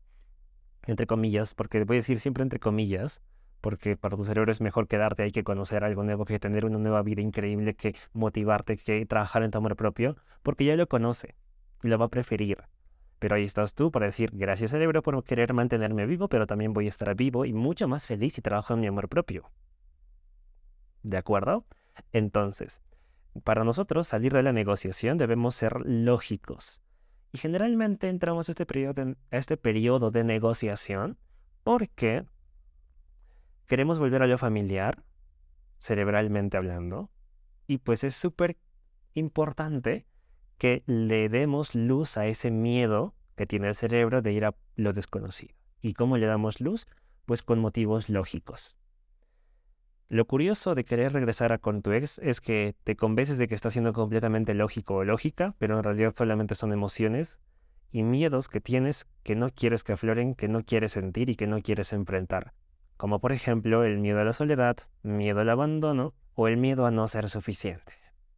entre 0.86 1.08
comillas, 1.08 1.56
porque 1.56 1.82
voy 1.86 1.96
a 1.96 2.00
decir 2.00 2.20
siempre 2.20 2.44
entre 2.44 2.60
comillas, 2.60 3.22
porque 3.62 3.96
para 3.96 4.18
tu 4.18 4.26
cerebro 4.26 4.52
es 4.52 4.60
mejor 4.60 4.90
quedarte 4.90 5.24
ahí 5.24 5.32
que 5.32 5.46
conocer 5.46 5.86
algo 5.86 6.04
nuevo, 6.04 6.26
que 6.26 6.40
tener 6.40 6.66
una 6.66 6.78
nueva 6.78 7.04
vida 7.04 7.22
increíble, 7.22 7.74
que 7.74 7.96
motivarte, 8.12 8.76
que 8.76 9.06
trabajar 9.06 9.44
en 9.44 9.52
tu 9.52 9.60
amor 9.60 9.78
propio, 9.78 10.18
porque 10.44 10.66
ya 10.66 10.76
lo 10.76 10.90
conoce 10.90 11.36
lo 11.82 11.98
va 11.98 12.06
a 12.06 12.10
preferir. 12.10 12.64
Pero 13.20 13.36
ahí 13.36 13.44
estás 13.44 13.74
tú 13.74 13.92
para 13.92 14.08
decir, 14.08 14.32
gracias 14.34 14.72
cerebro 14.72 15.02
por 15.02 15.24
querer 15.24 15.54
mantenerme 15.54 16.06
vivo, 16.06 16.28
pero 16.28 16.48
también 16.48 16.74
voy 16.74 16.88
a 16.88 16.90
estar 16.90 17.16
vivo 17.16 17.46
y 17.46 17.54
mucho 17.54 17.88
más 17.88 18.08
feliz 18.08 18.34
si 18.34 18.42
trabajo 18.42 18.74
en 18.74 18.82
mi 18.82 18.88
amor 18.88 19.10
propio. 19.10 19.50
¿De 21.04 21.18
acuerdo? 21.18 21.66
Entonces, 22.12 22.82
para 23.44 23.64
nosotros 23.64 24.08
salir 24.08 24.34
de 24.34 24.44
la 24.44 24.54
negociación 24.54 25.18
debemos 25.18 25.56
ser 25.56 25.82
lógicos. 25.86 26.82
Y 27.32 27.38
generalmente 27.38 28.10
entramos 28.10 28.48
a 28.48 28.52
este 28.54 28.66
periodo 28.66 29.16
este 29.32 29.58
periodo 29.58 30.10
de 30.12 30.24
negociación 30.24 31.18
porque 31.64 32.26
queremos 33.66 34.00
volver 34.00 34.22
a 34.22 34.28
lo 34.28 34.38
familiar, 34.38 35.04
cerebralmente 35.80 36.58
hablando, 36.58 37.10
y 37.68 37.80
pues 37.80 38.04
es 38.04 38.16
súper 38.16 38.58
importante 39.14 40.06
que 40.58 40.84
le 40.86 41.30
demos 41.30 41.76
luz 41.76 42.18
a 42.18 42.28
ese 42.28 42.52
miedo 42.52 43.14
que 43.36 43.46
tiene 43.46 43.68
el 43.68 43.76
cerebro 43.76 44.22
de 44.22 44.32
ir 44.32 44.46
a 44.46 44.56
lo 44.76 44.94
desconocido. 44.94 45.54
¿Y 45.82 45.94
cómo 45.94 46.18
le 46.18 46.26
damos 46.26 46.62
luz? 46.62 46.88
Pues 47.26 47.42
con 47.42 47.60
motivos 47.60 48.10
lógicos. 48.10 48.78
Lo 50.08 50.26
curioso 50.26 50.76
de 50.76 50.86
querer 50.86 51.14
regresar 51.14 51.52
a 51.52 51.58
con 51.58 51.82
tu 51.82 51.92
ex 51.92 52.20
es 52.20 52.40
que 52.40 52.76
te 52.84 52.96
convences 52.96 53.38
de 53.40 53.48
que 53.48 53.56
está 53.56 53.72
siendo 53.72 53.92
completamente 53.92 54.54
lógico 54.54 54.96
o 54.96 55.04
lógica, 55.04 55.56
pero 55.58 55.78
en 55.78 55.84
realidad 55.84 56.14
solamente 56.16 56.54
son 56.54 56.72
emociones 56.72 57.40
y 57.92 58.04
miedos 58.04 58.48
que 58.48 58.62
tienes 58.62 59.08
que 59.24 59.36
no 59.36 59.50
quieres 59.50 59.84
que 59.84 59.94
afloren, 59.94 60.36
que 60.36 60.48
no 60.48 60.64
quieres 60.64 60.92
sentir 60.92 61.30
y 61.30 61.36
que 61.36 61.48
no 61.48 61.60
quieres 61.62 61.92
enfrentar. 61.92 62.54
Como 62.98 63.20
por 63.20 63.32
ejemplo 63.32 63.84
el 63.84 63.98
miedo 63.98 64.20
a 64.20 64.24
la 64.24 64.34
soledad, 64.34 64.78
miedo 65.02 65.42
al 65.42 65.50
abandono 65.50 66.14
o 66.36 66.48
el 66.48 66.58
miedo 66.58 66.86
a 66.86 66.92
no 66.92 67.08
ser 67.08 67.30
suficiente. 67.30 67.94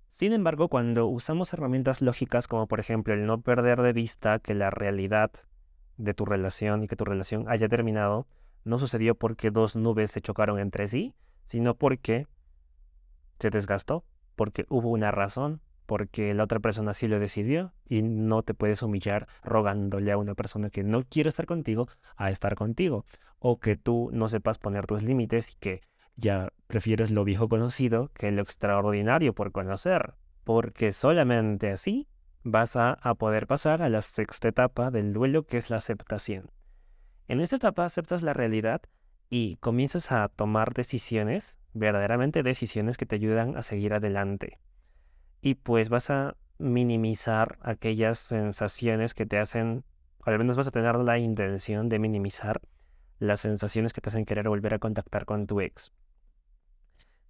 Sin 0.07 0.33
embargo, 0.33 0.69
cuando 0.69 1.07
usamos 1.07 1.53
herramientas 1.53 2.01
lógicas 2.01 2.47
como 2.47 2.67
por 2.67 2.79
ejemplo 2.79 3.13
el 3.13 3.25
no 3.25 3.41
perder 3.41 3.81
de 3.81 3.93
vista 3.93 4.39
que 4.39 4.53
la 4.53 4.69
realidad 4.69 5.31
de 5.97 6.13
tu 6.13 6.25
relación 6.25 6.83
y 6.83 6.87
que 6.87 6.95
tu 6.95 7.05
relación 7.05 7.45
haya 7.47 7.67
terminado, 7.67 8.27
no 8.63 8.79
sucedió 8.79 9.15
porque 9.15 9.51
dos 9.51 9.75
nubes 9.75 10.11
se 10.11 10.21
chocaron 10.21 10.59
entre 10.59 10.87
sí, 10.87 11.13
sino 11.45 11.75
porque 11.75 12.27
se 13.39 13.49
desgastó, 13.49 14.05
porque 14.35 14.65
hubo 14.69 14.89
una 14.89 15.11
razón, 15.11 15.61
porque 15.85 16.33
la 16.33 16.43
otra 16.43 16.59
persona 16.59 16.93
sí 16.93 17.07
lo 17.07 17.19
decidió 17.19 17.73
y 17.87 18.01
no 18.01 18.43
te 18.43 18.53
puedes 18.53 18.81
humillar 18.81 19.27
rogándole 19.43 20.11
a 20.11 20.17
una 20.17 20.35
persona 20.35 20.69
que 20.69 20.83
no 20.83 21.03
quiere 21.03 21.29
estar 21.29 21.45
contigo 21.45 21.87
a 22.15 22.29
estar 22.29 22.55
contigo, 22.55 23.05
o 23.39 23.59
que 23.59 23.75
tú 23.75 24.09
no 24.13 24.29
sepas 24.29 24.57
poner 24.57 24.85
tus 24.85 25.03
límites 25.03 25.51
y 25.51 25.55
que 25.55 25.81
ya 26.17 26.50
prefieres 26.65 27.12
lo 27.12 27.24
viejo 27.24 27.47
conocido 27.47 28.12
que 28.13 28.31
lo 28.31 28.41
extraordinario 28.41 29.33
por 29.33 29.51
conocer, 29.51 30.15
porque 30.43 30.91
solamente 30.91 31.71
así 31.71 32.07
vas 32.43 32.75
a, 32.75 32.97
poder 33.15 33.47
pasar 33.47 33.81
a 33.81 33.89
la 33.89 34.01
sexta 34.01 34.47
etapa 34.47 34.91
del 34.91 35.13
duelo 35.13 35.45
que 35.45 35.57
es 35.57 35.69
la 35.69 35.77
aceptación. 35.77 36.50
En 37.27 37.39
esta 37.39 37.57
etapa 37.57 37.86
aceptas 37.86 38.24
la 38.24 38.33
realidad 38.33 38.81
y 39.29 39.57
comienzas 39.57 40.12
a 40.12 40.27
tomar 40.29 40.74
decisiones, 40.74 41.59
verdaderamente 41.74 42.43
decisiones 42.43 42.97
que 42.97 43.05
te 43.05 43.15
ayudan 43.15 43.57
a 43.57 43.62
seguir 43.62 43.93
adelante. 43.93 44.59
Y 45.41 45.55
pues 45.55 45.89
vas 45.89 46.09
a 46.09 46.36
minimizar 46.57 47.59
aquellas 47.62 48.17
sensaciones 48.17 49.13
que 49.13 49.25
te 49.25 49.38
hacen, 49.38 49.83
o 50.25 50.29
al 50.29 50.39
menos 50.39 50.55
vas 50.55 50.67
a 50.67 50.71
tener 50.71 50.95
la 50.95 51.19
intención 51.19 51.89
de 51.89 52.00
minimizar 52.00 52.62
las 53.19 53.41
sensaciones 53.41 53.93
que 53.93 54.01
te 54.01 54.09
hacen 54.09 54.25
querer 54.25 54.47
volver 54.47 54.74
a 54.74 54.79
contactar 54.79 55.25
con 55.25 55.47
tu 55.47 55.62
ex. 55.62 55.91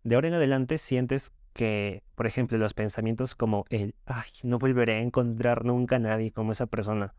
De 0.08 0.16
ahora 0.16 0.30
en 0.30 0.36
adelante 0.36 0.78
sientes 0.78 1.34
que, 1.52 2.02
por 2.16 2.28
ejemplo, 2.28 2.58
los 2.58 2.74
pensamientos 2.74 3.36
como 3.36 3.66
el, 3.68 3.94
ay, 4.06 4.30
no 4.44 4.58
volveré 4.58 4.94
a 4.94 5.02
encontrar 5.02 5.66
nunca 5.66 5.98
a 5.98 6.00
nadie 6.00 6.32
como 6.32 6.54
esa 6.54 6.66
persona, 6.66 7.14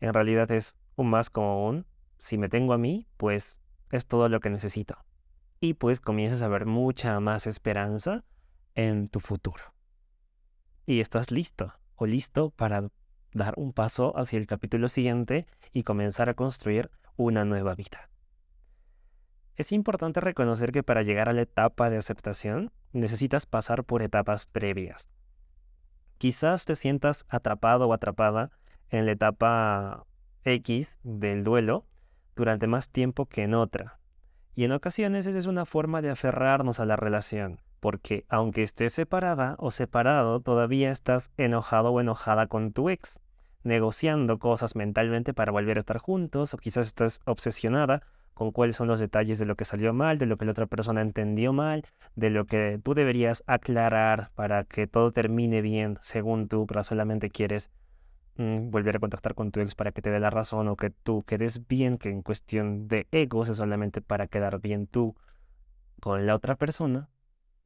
en 0.00 0.12
realidad 0.12 0.50
es 0.50 0.76
un 0.96 1.08
más 1.08 1.30
como 1.30 1.66
un, 1.66 1.86
si 2.18 2.36
me 2.36 2.50
tengo 2.50 2.74
a 2.74 2.78
mí, 2.78 3.06
pues 3.16 3.62
es 3.90 4.04
todo 4.04 4.28
lo 4.28 4.40
que 4.40 4.50
necesito. 4.50 4.98
Y 5.60 5.72
pues 5.72 5.98
comienzas 5.98 6.42
a 6.42 6.48
ver 6.48 6.66
mucha 6.66 7.18
más 7.20 7.46
esperanza 7.46 8.22
en 8.74 9.08
tu 9.08 9.20
futuro. 9.20 9.72
Y 10.84 11.00
estás 11.00 11.30
listo 11.30 11.72
o 11.94 12.04
listo 12.04 12.50
para 12.50 12.90
dar 13.32 13.54
un 13.56 13.72
paso 13.72 14.14
hacia 14.18 14.38
el 14.38 14.46
capítulo 14.46 14.90
siguiente 14.90 15.46
y 15.72 15.84
comenzar 15.84 16.28
a 16.28 16.34
construir 16.34 16.90
una 17.16 17.46
nueva 17.46 17.74
vida. 17.74 18.09
Es 19.60 19.72
importante 19.72 20.22
reconocer 20.22 20.72
que 20.72 20.82
para 20.82 21.02
llegar 21.02 21.28
a 21.28 21.34
la 21.34 21.42
etapa 21.42 21.90
de 21.90 21.98
aceptación 21.98 22.72
necesitas 22.94 23.44
pasar 23.44 23.84
por 23.84 24.00
etapas 24.00 24.46
previas. 24.46 25.10
Quizás 26.16 26.64
te 26.64 26.74
sientas 26.74 27.26
atrapado 27.28 27.86
o 27.86 27.92
atrapada 27.92 28.52
en 28.88 29.04
la 29.04 29.12
etapa 29.12 30.06
X 30.44 30.98
del 31.02 31.44
duelo 31.44 31.84
durante 32.36 32.68
más 32.68 32.88
tiempo 32.88 33.26
que 33.26 33.42
en 33.42 33.52
otra. 33.52 33.98
Y 34.54 34.64
en 34.64 34.72
ocasiones 34.72 35.26
esa 35.26 35.38
es 35.38 35.44
una 35.44 35.66
forma 35.66 36.00
de 36.00 36.08
aferrarnos 36.08 36.80
a 36.80 36.86
la 36.86 36.96
relación, 36.96 37.60
porque 37.80 38.24
aunque 38.30 38.62
estés 38.62 38.94
separada 38.94 39.56
o 39.58 39.70
separado, 39.70 40.40
todavía 40.40 40.90
estás 40.90 41.32
enojado 41.36 41.90
o 41.90 42.00
enojada 42.00 42.46
con 42.46 42.72
tu 42.72 42.88
ex, 42.88 43.20
negociando 43.62 44.38
cosas 44.38 44.74
mentalmente 44.74 45.34
para 45.34 45.52
volver 45.52 45.76
a 45.76 45.80
estar 45.80 45.98
juntos, 45.98 46.54
o 46.54 46.56
quizás 46.56 46.86
estás 46.86 47.20
obsesionada 47.26 48.00
con 48.40 48.52
cuáles 48.52 48.76
son 48.76 48.88
los 48.88 48.98
detalles 48.98 49.38
de 49.38 49.44
lo 49.44 49.54
que 49.54 49.64
salió 49.64 49.92
mal, 49.92 50.18
de 50.18 50.26
lo 50.26 50.36
que 50.36 50.46
la 50.46 50.52
otra 50.52 50.66
persona 50.66 51.02
entendió 51.02 51.52
mal, 51.52 51.84
de 52.16 52.30
lo 52.30 52.46
que 52.46 52.80
tú 52.82 52.94
deberías 52.94 53.44
aclarar 53.46 54.30
para 54.34 54.64
que 54.64 54.86
todo 54.86 55.12
termine 55.12 55.60
bien 55.60 55.98
según 56.00 56.48
tú, 56.48 56.66
pero 56.66 56.82
solamente 56.82 57.30
quieres 57.30 57.70
Mm, 58.40 58.70
volver 58.70 58.96
a 58.96 59.00
contactar 59.00 59.34
con 59.34 59.50
tu 59.50 59.60
ex 59.60 59.74
para 59.74 59.92
que 59.92 60.00
te 60.00 60.10
dé 60.10 60.18
la 60.18 60.30
razón 60.30 60.66
o 60.68 60.76
que 60.76 60.88
tú 60.88 61.22
quedes 61.24 61.66
bien, 61.68 61.98
que 61.98 62.08
en 62.08 62.22
cuestión 62.22 62.88
de 62.88 63.06
egos 63.10 63.50
es 63.50 63.58
solamente 63.58 64.00
para 64.00 64.28
quedar 64.28 64.60
bien 64.60 64.86
tú 64.86 65.14
con 66.00 66.26
la 66.26 66.34
otra 66.34 66.56
persona, 66.56 67.10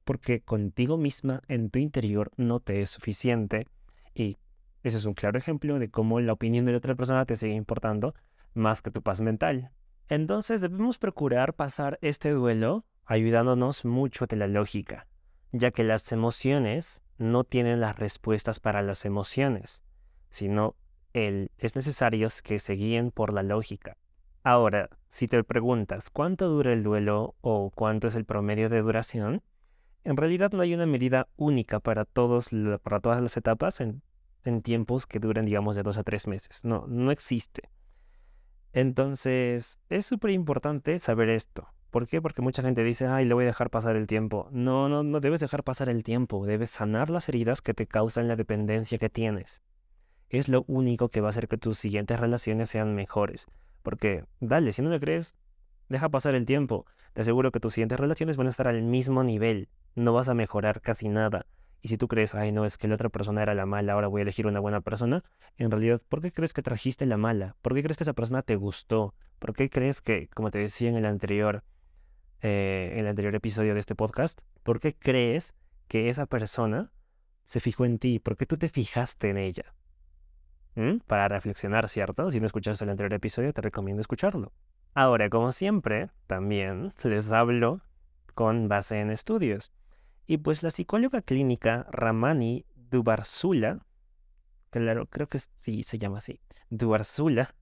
porque 0.04 0.40
contigo 0.40 0.96
misma 0.96 1.42
en 1.46 1.70
tu 1.70 1.78
interior 1.78 2.32
no 2.36 2.58
te 2.58 2.82
es 2.82 2.90
suficiente 2.90 3.68
y 4.14 4.36
ese 4.82 4.96
es 4.96 5.04
un 5.04 5.14
claro 5.14 5.38
ejemplo 5.38 5.78
de 5.78 5.90
cómo 5.90 6.18
la 6.18 6.32
opinión 6.32 6.64
de 6.64 6.72
la 6.72 6.78
otra 6.78 6.96
persona 6.96 7.24
te 7.24 7.36
sigue 7.36 7.54
importando 7.54 8.14
más 8.54 8.82
que 8.82 8.90
tu 8.90 9.00
paz 9.00 9.20
mental. 9.20 9.70
Entonces 10.08 10.60
debemos 10.60 10.98
procurar 10.98 11.54
pasar 11.54 11.98
este 12.02 12.30
duelo 12.30 12.84
ayudándonos 13.04 13.84
mucho 13.84 14.26
de 14.26 14.36
la 14.36 14.46
lógica, 14.46 15.06
ya 15.52 15.70
que 15.70 15.84
las 15.84 16.10
emociones 16.12 17.02
no 17.18 17.44
tienen 17.44 17.80
las 17.80 17.98
respuestas 17.98 18.60
para 18.60 18.82
las 18.82 19.04
emociones 19.04 19.84
sino 20.34 20.74
es 21.12 21.76
necesario 21.76 22.26
que 22.42 22.58
se 22.58 22.72
guíen 22.72 23.12
por 23.12 23.32
la 23.32 23.44
lógica. 23.44 23.96
Ahora, 24.42 24.90
si 25.10 25.28
te 25.28 25.44
preguntas 25.44 26.10
cuánto 26.10 26.48
dura 26.48 26.72
el 26.72 26.82
duelo 26.82 27.36
o 27.40 27.70
cuánto 27.72 28.08
es 28.08 28.16
el 28.16 28.24
promedio 28.24 28.68
de 28.68 28.82
duración, 28.82 29.42
en 30.02 30.16
realidad 30.16 30.50
no 30.50 30.60
hay 30.62 30.74
una 30.74 30.86
medida 30.86 31.28
única 31.36 31.78
para, 31.78 32.04
todos, 32.04 32.50
para 32.82 32.98
todas 32.98 33.22
las 33.22 33.36
etapas 33.36 33.80
en, 33.80 34.02
en 34.42 34.60
tiempos 34.60 35.06
que 35.06 35.20
duren, 35.20 35.44
digamos, 35.44 35.76
de 35.76 35.84
dos 35.84 35.98
a 35.98 36.02
tres 36.02 36.26
meses. 36.26 36.64
No, 36.64 36.84
no 36.88 37.12
existe. 37.12 37.70
Entonces, 38.74 39.78
es 39.88 40.04
súper 40.04 40.32
importante 40.32 40.98
saber 40.98 41.30
esto, 41.30 41.74
¿Por 41.94 42.08
qué? 42.08 42.20
Porque 42.20 42.42
mucha 42.42 42.60
gente 42.60 42.82
dice, 42.82 43.06
ay, 43.06 43.24
le 43.24 43.34
voy 43.34 43.44
a 43.44 43.46
dejar 43.46 43.70
pasar 43.70 43.94
el 43.94 44.08
tiempo. 44.08 44.48
No, 44.50 44.88
no, 44.88 45.04
no 45.04 45.20
debes 45.20 45.38
dejar 45.38 45.62
pasar 45.62 45.88
el 45.88 46.02
tiempo. 46.02 46.44
Debes 46.44 46.70
sanar 46.70 47.08
las 47.08 47.28
heridas 47.28 47.62
que 47.62 47.72
te 47.72 47.86
causan 47.86 48.26
la 48.26 48.34
dependencia 48.34 48.98
que 48.98 49.08
tienes. 49.08 49.62
Es 50.28 50.48
lo 50.48 50.64
único 50.66 51.08
que 51.10 51.20
va 51.20 51.28
a 51.28 51.30
hacer 51.30 51.46
que 51.46 51.56
tus 51.56 51.78
siguientes 51.78 52.18
relaciones 52.18 52.68
sean 52.68 52.96
mejores. 52.96 53.46
Porque, 53.84 54.24
dale, 54.40 54.72
si 54.72 54.82
no 54.82 54.90
me 54.90 54.98
crees, 54.98 55.34
deja 55.88 56.08
pasar 56.08 56.34
el 56.34 56.46
tiempo. 56.46 56.84
Te 57.12 57.20
aseguro 57.20 57.52
que 57.52 57.60
tus 57.60 57.74
siguientes 57.74 58.00
relaciones 58.00 58.36
van 58.36 58.48
a 58.48 58.50
estar 58.50 58.66
al 58.66 58.82
mismo 58.82 59.22
nivel. 59.22 59.68
No 59.94 60.12
vas 60.12 60.28
a 60.28 60.34
mejorar 60.34 60.80
casi 60.80 61.08
nada. 61.08 61.46
Y 61.84 61.88
si 61.88 61.98
tú 61.98 62.08
crees, 62.08 62.34
ay, 62.34 62.50
no, 62.50 62.64
es 62.64 62.78
que 62.78 62.88
la 62.88 62.94
otra 62.94 63.10
persona 63.10 63.42
era 63.42 63.52
la 63.52 63.66
mala, 63.66 63.92
ahora 63.92 64.08
voy 64.08 64.20
a 64.20 64.22
elegir 64.22 64.46
una 64.46 64.58
buena 64.58 64.80
persona, 64.80 65.22
en 65.58 65.70
realidad, 65.70 66.00
¿por 66.08 66.22
qué 66.22 66.32
crees 66.32 66.54
que 66.54 66.62
trajiste 66.62 67.04
la 67.04 67.18
mala? 67.18 67.56
¿Por 67.60 67.74
qué 67.74 67.82
crees 67.82 67.98
que 67.98 68.04
esa 68.04 68.14
persona 68.14 68.40
te 68.40 68.56
gustó? 68.56 69.14
¿Por 69.38 69.52
qué 69.52 69.68
crees 69.68 70.00
que, 70.00 70.28
como 70.28 70.50
te 70.50 70.60
decía 70.60 70.88
en 70.88 70.96
el 70.96 71.04
anterior, 71.04 71.62
eh, 72.40 72.92
en 72.94 73.00
el 73.00 73.08
anterior 73.08 73.34
episodio 73.34 73.74
de 73.74 73.80
este 73.80 73.94
podcast, 73.94 74.40
¿por 74.62 74.80
qué 74.80 74.94
crees 74.94 75.54
que 75.86 76.08
esa 76.08 76.24
persona 76.24 76.90
se 77.44 77.60
fijó 77.60 77.84
en 77.84 77.98
ti? 77.98 78.18
¿Por 78.18 78.38
qué 78.38 78.46
tú 78.46 78.56
te 78.56 78.70
fijaste 78.70 79.28
en 79.28 79.36
ella? 79.36 79.74
¿Mm? 80.76 81.00
Para 81.06 81.28
reflexionar, 81.28 81.90
¿cierto? 81.90 82.30
Si 82.30 82.40
no 82.40 82.46
escuchaste 82.46 82.84
el 82.84 82.92
anterior 82.92 83.12
episodio, 83.12 83.52
te 83.52 83.60
recomiendo 83.60 84.00
escucharlo. 84.00 84.54
Ahora, 84.94 85.28
como 85.28 85.52
siempre, 85.52 86.08
también 86.28 86.94
les 87.02 87.30
hablo 87.30 87.82
con 88.32 88.68
base 88.68 89.00
en 89.00 89.10
estudios. 89.10 89.70
Y 90.26 90.38
pues 90.38 90.62
la 90.62 90.70
psicóloga 90.70 91.22
clínica 91.22 91.86
Ramani 91.90 92.64
Dubarsula, 92.74 93.84
claro, 94.70 95.06
creo 95.06 95.28
que 95.28 95.38
sí 95.38 95.82
se 95.82 95.98
llama 95.98 96.18
así, 96.18 96.40
Dubarsula, 96.70 97.54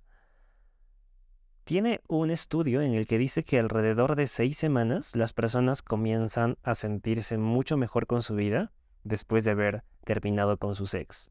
tiene 1.64 2.00
un 2.09 2.31
estudio 2.31 2.83
en 2.83 2.95
el 2.95 3.07
que 3.07 3.19
dice 3.19 3.45
que 3.45 3.59
alrededor 3.59 4.16
de 4.16 4.26
seis 4.26 4.59
semanas 4.59 5.14
las 5.14 5.33
personas 5.33 5.81
comienzan 5.81 6.59
a 6.62 6.75
sentirse 6.75 7.38
mucho 7.38 7.76
mejor 7.76 8.07
con 8.07 8.23
su 8.23 8.35
vida 8.35 8.73
después 9.04 9.45
de 9.45 9.52
haber 9.52 9.85
terminado 10.04 10.59
con 10.59 10.75
su 10.75 10.85
ex. 10.97 11.31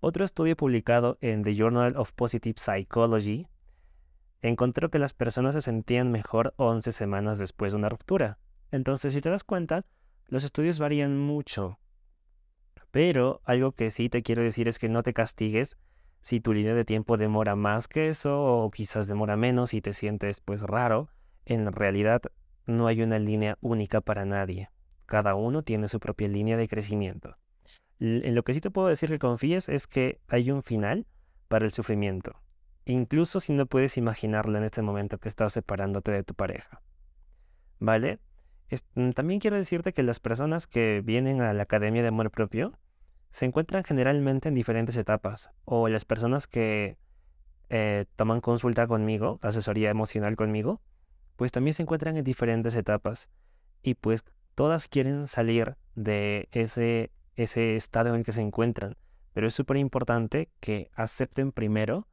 Otro 0.00 0.24
estudio 0.24 0.56
publicado 0.56 1.16
en 1.20 1.44
The 1.44 1.54
Journal 1.54 1.96
of 1.96 2.12
Positive 2.12 2.56
Psychology 2.58 3.46
encontró 4.40 4.90
que 4.90 4.98
las 4.98 5.12
personas 5.12 5.54
se 5.54 5.60
sentían 5.60 6.10
mejor 6.10 6.54
11 6.56 6.90
semanas 6.90 7.38
después 7.38 7.72
de 7.72 7.78
una 7.78 7.88
ruptura. 7.88 8.38
Entonces, 8.72 9.12
si 9.12 9.20
te 9.20 9.30
das 9.30 9.44
cuenta, 9.44 9.84
los 10.32 10.44
estudios 10.44 10.78
varían 10.78 11.18
mucho. 11.18 11.78
Pero 12.90 13.42
algo 13.44 13.72
que 13.72 13.90
sí 13.90 14.08
te 14.08 14.22
quiero 14.22 14.42
decir 14.42 14.66
es 14.66 14.78
que 14.78 14.88
no 14.88 15.02
te 15.02 15.12
castigues 15.12 15.76
si 16.22 16.40
tu 16.40 16.54
línea 16.54 16.74
de 16.74 16.86
tiempo 16.86 17.18
demora 17.18 17.54
más 17.54 17.86
que 17.86 18.08
eso 18.08 18.42
o 18.42 18.70
quizás 18.70 19.06
demora 19.06 19.36
menos 19.36 19.74
y 19.74 19.82
te 19.82 19.92
sientes 19.92 20.40
pues 20.40 20.62
raro. 20.62 21.10
En 21.44 21.70
realidad 21.70 22.22
no 22.64 22.86
hay 22.86 23.02
una 23.02 23.18
línea 23.18 23.58
única 23.60 24.00
para 24.00 24.24
nadie. 24.24 24.70
Cada 25.04 25.34
uno 25.34 25.64
tiene 25.64 25.86
su 25.86 26.00
propia 26.00 26.28
línea 26.28 26.56
de 26.56 26.66
crecimiento. 26.66 27.36
En 28.00 28.34
lo 28.34 28.42
que 28.42 28.54
sí 28.54 28.62
te 28.62 28.70
puedo 28.70 28.88
decir 28.88 29.10
que 29.10 29.18
confíes 29.18 29.68
es 29.68 29.86
que 29.86 30.18
hay 30.28 30.50
un 30.50 30.62
final 30.62 31.06
para 31.48 31.66
el 31.66 31.72
sufrimiento, 31.72 32.40
incluso 32.86 33.38
si 33.38 33.52
no 33.52 33.66
puedes 33.66 33.98
imaginarlo 33.98 34.56
en 34.56 34.64
este 34.64 34.80
momento 34.80 35.18
que 35.18 35.28
estás 35.28 35.52
separándote 35.52 36.10
de 36.10 36.24
tu 36.24 36.32
pareja. 36.32 36.80
¿Vale? 37.80 38.18
Mm, 38.94 39.10
también 39.10 39.40
quiero 39.40 39.56
decirte 39.56 39.92
que 39.92 40.02
las 40.02 40.20
personas 40.20 40.66
que 40.66 41.02
vienen 41.04 41.42
a 41.42 41.52
la 41.52 41.64
Academia 41.64 42.02
de 42.02 42.08
Amor 42.08 42.30
Propio 42.30 42.78
se 43.30 43.44
encuentran 43.44 43.84
generalmente 43.84 44.48
en 44.48 44.54
diferentes 44.54 44.96
etapas, 44.96 45.50
o 45.64 45.88
las 45.88 46.04
personas 46.04 46.46
que 46.46 46.98
eh, 47.70 48.06
toman 48.16 48.40
consulta 48.40 48.86
conmigo, 48.86 49.38
asesoría 49.42 49.90
emocional 49.90 50.36
conmigo, 50.36 50.80
pues 51.36 51.52
también 51.52 51.74
se 51.74 51.82
encuentran 51.82 52.16
en 52.16 52.24
diferentes 52.24 52.74
etapas 52.74 53.30
y 53.82 53.94
pues 53.94 54.24
todas 54.54 54.88
quieren 54.88 55.26
salir 55.26 55.76
de 55.94 56.48
ese, 56.52 57.10
ese 57.36 57.76
estado 57.76 58.10
en 58.10 58.16
el 58.16 58.24
que 58.24 58.32
se 58.32 58.42
encuentran, 58.42 58.96
pero 59.32 59.46
es 59.46 59.54
súper 59.54 59.78
importante 59.78 60.50
que 60.60 60.90
acepten 60.94 61.52
primero 61.52 62.06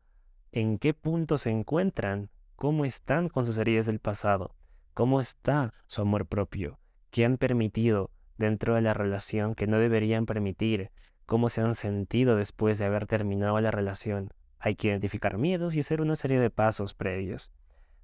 en 0.52 0.80
qué 0.80 0.94
punto 0.94 1.38
se 1.38 1.52
encuentran, 1.52 2.30
cómo 2.56 2.86
están 2.86 3.30
con 3.30 3.46
sus 3.46 3.58
heridas 3.58 3.86
del 3.86 4.00
pasado, 4.00 4.56
¿Cómo 5.00 5.22
está 5.22 5.74
su 5.88 6.02
amor 6.02 6.26
propio? 6.26 6.78
¿Qué 7.10 7.24
han 7.24 7.38
permitido 7.38 8.12
dentro 8.38 8.76
de 8.76 8.82
la 8.82 8.94
relación 8.94 9.56
que 9.56 9.66
no 9.66 9.80
deberían 9.80 10.26
permitir? 10.26 10.92
¿Cómo 11.26 11.48
se 11.48 11.62
han 11.62 11.76
sentido 11.76 12.36
después 12.36 12.78
de 12.78 12.84
haber 12.84 13.08
terminado 13.08 13.62
la 13.62 13.72
relación? 13.72 14.34
Hay 14.60 14.76
que 14.76 14.90
identificar 14.90 15.38
miedos 15.38 15.74
y 15.74 15.80
hacer 15.80 16.02
una 16.02 16.18
serie 16.18 16.38
de 16.38 16.50
pasos 16.50 16.94
previos 16.94 17.54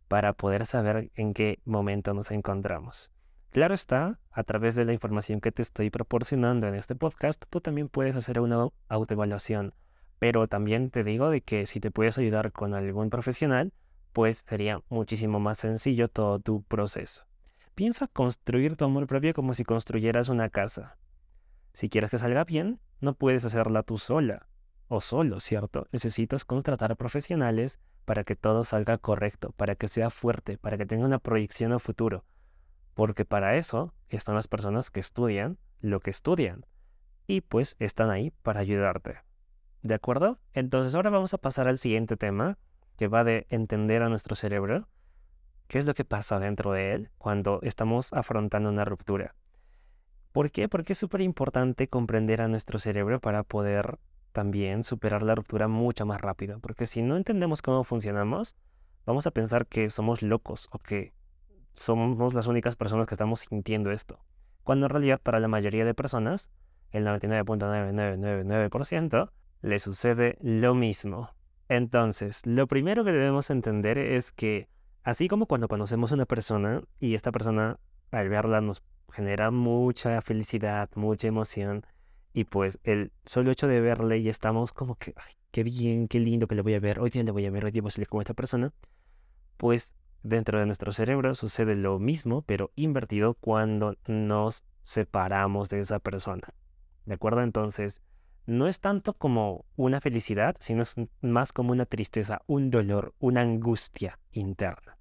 para 0.08 0.32
poder 0.32 0.66
saber 0.66 1.12
en 1.16 1.34
qué 1.34 1.60
momento 1.66 2.14
nos 2.14 2.32
encontramos. 2.32 3.12
Claro 3.52 3.74
está, 3.74 4.18
a 4.32 4.44
través 4.44 4.76
de 4.76 4.86
la 4.86 4.94
información 4.94 5.42
que 5.42 5.52
te 5.52 5.64
estoy 5.64 5.90
proporcionando 5.90 6.66
en 6.66 6.76
este 6.76 6.96
podcast, 6.96 7.44
tú 7.50 7.60
también 7.60 7.90
puedes 7.90 8.16
hacer 8.16 8.40
una 8.40 8.70
autoevaluación, 8.88 9.74
pero 10.18 10.48
también 10.48 10.92
te 10.92 11.04
digo 11.04 11.30
de 11.30 11.42
que 11.42 11.66
si 11.66 11.82
te 11.82 11.92
puedes 11.92 12.18
ayudar 12.18 12.54
con 12.54 12.74
algún 12.74 13.10
profesional, 13.10 13.74
pues 14.16 14.46
sería 14.48 14.82
muchísimo 14.88 15.42
más 15.42 15.60
sencillo 15.60 16.08
todo 16.08 16.40
tu 16.40 16.64
proceso. 16.64 17.26
Piensa 17.76 18.08
construir 18.08 18.78
tu 18.78 18.86
amor 18.86 19.08
propio 19.08 19.34
como 19.34 19.54
si 19.54 19.66
construyeras 19.66 20.30
una 20.30 20.48
casa. 20.48 20.96
Si 21.74 21.90
quieres 21.90 22.12
que 22.12 22.18
salga 22.18 22.46
bien, 22.46 22.80
no 23.02 23.16
puedes 23.16 23.44
hacerla 23.44 23.84
tú 23.84 23.98
sola 23.98 24.48
o 24.88 25.02
solo, 25.02 25.42
¿cierto? 25.42 25.90
Necesitas 25.92 26.46
contratar 26.46 26.96
profesionales 26.96 27.82
para 28.06 28.24
que 28.24 28.38
todo 28.38 28.64
salga 28.64 28.98
correcto, 28.98 29.52
para 29.58 29.76
que 29.76 29.90
sea 29.90 30.10
fuerte, 30.10 30.58
para 30.58 30.78
que 30.78 30.86
tenga 30.86 31.04
una 31.04 31.20
proyección 31.20 31.74
a 31.74 31.80
futuro. 31.80 32.24
Porque 32.94 33.26
para 33.26 33.58
eso 33.58 33.94
están 34.08 34.36
las 34.36 34.48
personas 34.48 34.92
que 34.92 35.02
estudian 35.02 35.58
lo 35.82 36.00
que 36.00 36.12
estudian. 36.12 36.66
Y 37.28 37.42
pues 37.42 37.76
están 37.80 38.12
ahí 38.12 38.32
para 38.44 38.62
ayudarte. 38.62 39.18
¿De 39.82 39.94
acuerdo? 39.94 40.40
Entonces 40.54 40.96
ahora 40.96 41.10
vamos 41.10 41.34
a 41.34 41.38
pasar 41.38 41.68
al 41.68 41.80
siguiente 41.80 42.16
tema, 42.16 42.58
que 42.98 43.08
va 43.08 43.24
de 43.24 43.46
entender 43.50 44.02
a 44.02 44.10
nuestro 44.10 44.36
cerebro, 44.36 44.88
qué 45.68 45.80
es 45.80 45.86
lo 45.86 45.94
que 45.94 46.06
pasa 46.06 46.40
dentro 46.40 46.72
de 46.72 46.94
él 46.94 47.10
cuando 47.18 47.60
estamos 47.64 48.14
afrontando 48.14 48.70
una 48.70 48.86
ruptura. 48.86 49.36
¿Por 50.32 50.52
qué? 50.52 50.68
Porque 50.68 50.94
es 50.94 51.00
súper 51.00 51.22
importante 51.22 51.88
comprender 51.88 52.42
a 52.42 52.48
nuestro 52.48 52.78
cerebro 52.78 53.20
para 53.22 53.44
poder 53.44 53.98
también 54.34 54.84
superar 54.84 55.24
la 55.24 55.34
ruptura 55.34 55.70
mucho 55.70 56.06
más 56.06 56.20
rápido. 56.20 56.60
Porque 56.60 56.88
si 56.88 57.02
no 57.02 57.16
entendemos 57.16 57.62
cómo 57.62 57.86
funcionamos, 57.86 58.58
vamos 59.06 59.28
a 59.28 59.32
pensar 59.32 59.66
que 59.66 59.90
somos 59.90 60.22
locos 60.22 60.68
o 60.72 60.80
que 60.80 61.14
somos 61.74 62.34
las 62.34 62.48
únicas 62.48 62.76
personas 62.76 63.08
que 63.08 63.14
estamos 63.14 63.40
sintiendo 63.42 63.92
esto. 63.92 64.20
Cuando 64.64 64.88
en 64.88 64.90
realidad 64.90 65.22
para 65.22 65.40
la 65.40 65.48
mayoría 65.48 65.86
de 65.86 65.94
personas, 65.94 66.50
el 66.92 67.06
99.9999%, 67.06 69.32
le 69.62 69.80
sucede 69.80 70.38
lo 70.42 70.76
mismo. 70.76 71.30
Entonces, 71.68 72.46
lo 72.46 72.68
primero 72.68 73.04
que 73.04 73.12
debemos 73.12 73.50
entender 73.50 73.98
es 73.98 74.32
que, 74.32 74.68
así 75.04 75.28
como 75.28 75.48
cuando 75.48 75.68
conocemos 75.68 76.12
a 76.12 76.16
una 76.16 76.26
persona 76.26 76.84
y 77.00 77.16
esta 77.16 77.32
persona 77.32 77.80
al 78.12 78.30
verla 78.30 78.62
nos 78.62 78.84
genera 79.12 79.50
mucha 79.52 80.22
felicidad, 80.22 80.90
mucha 80.96 81.28
emoción, 81.28 81.86
y 82.34 82.44
pues 82.44 82.80
el 82.84 83.12
solo 83.26 83.52
hecho 83.52 83.68
de 83.68 83.80
verle 83.80 84.18
y 84.18 84.30
estamos 84.30 84.74
como 84.74 84.96
que, 84.96 85.14
ay, 85.16 85.34
qué 85.52 85.64
bien, 85.64 86.08
qué 86.08 86.20
lindo 86.20 86.48
que 86.48 86.56
le 86.56 86.62
voy 86.62 86.74
a 86.74 86.80
ver, 86.80 87.00
hoy 87.00 87.10
día 87.10 87.24
le 87.24 87.32
voy 87.32 87.46
a 87.46 87.52
ver, 87.52 87.66
hoy 87.66 87.72
día 87.72 87.82
voy 87.82 87.90
a 87.90 87.92
salir 87.92 88.10
con 88.10 88.22
esta 88.22 88.34
persona, 88.34 88.74
pues 89.58 89.96
dentro 90.22 90.60
de 90.60 90.66
nuestro 90.66 90.92
cerebro 90.92 91.34
sucede 91.34 91.76
lo 91.76 91.98
mismo, 91.98 92.42
pero 92.42 92.72
invertido 92.76 93.36
cuando 93.36 93.96
nos 94.06 94.66
separamos 94.82 95.70
de 95.70 95.80
esa 95.80 96.00
persona. 96.00 96.54
¿De 97.06 97.14
acuerdo? 97.14 97.42
Entonces, 97.42 98.02
no 98.46 98.68
es 98.68 98.80
tanto 98.80 99.14
como 99.14 99.66
una 99.76 100.02
felicidad, 100.02 100.56
sino 100.60 100.82
es 100.82 100.96
más 101.22 101.54
como 101.54 101.72
una 101.72 101.86
tristeza, 101.86 102.42
un 102.48 102.70
dolor, 102.70 103.14
una 103.20 103.42
angustia 103.42 104.20
interna. 104.32 104.98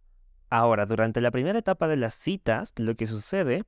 Ahora, 0.51 0.87
durante 0.87 1.21
la 1.21 1.31
primera 1.31 1.59
etapa 1.59 1.89
de 1.89 1.97
las 1.97 2.15
citas, 2.15 2.73
lo 2.77 2.95
que 2.95 3.07
sucede 3.07 3.65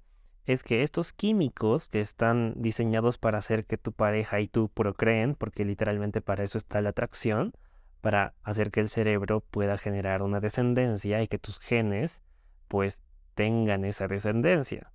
es 0.46 0.62
que 0.62 0.82
estos 0.82 1.12
químicos 1.12 1.88
que 1.88 2.00
están 2.00 2.54
diseñados 2.56 3.18
para 3.18 3.38
hacer 3.38 3.64
que 3.64 3.78
tu 3.78 3.92
pareja 3.92 4.40
y 4.40 4.48
tú 4.48 4.68
procreen, 4.68 5.34
porque 5.34 5.64
literalmente 5.64 6.20
para 6.20 6.44
eso 6.44 6.56
está 6.56 6.80
la 6.80 6.90
atracción, 6.90 7.52
para 8.00 8.34
hacer 8.44 8.70
que 8.70 8.80
el 8.80 8.88
cerebro 8.88 9.40
pueda 9.40 9.76
generar 9.78 10.22
una 10.22 10.38
descendencia 10.38 11.20
y 11.22 11.26
que 11.26 11.38
tus 11.38 11.58
genes 11.58 12.22
pues 12.68 13.02
tengan 13.34 13.84
esa 13.84 14.06
descendencia. 14.06 14.92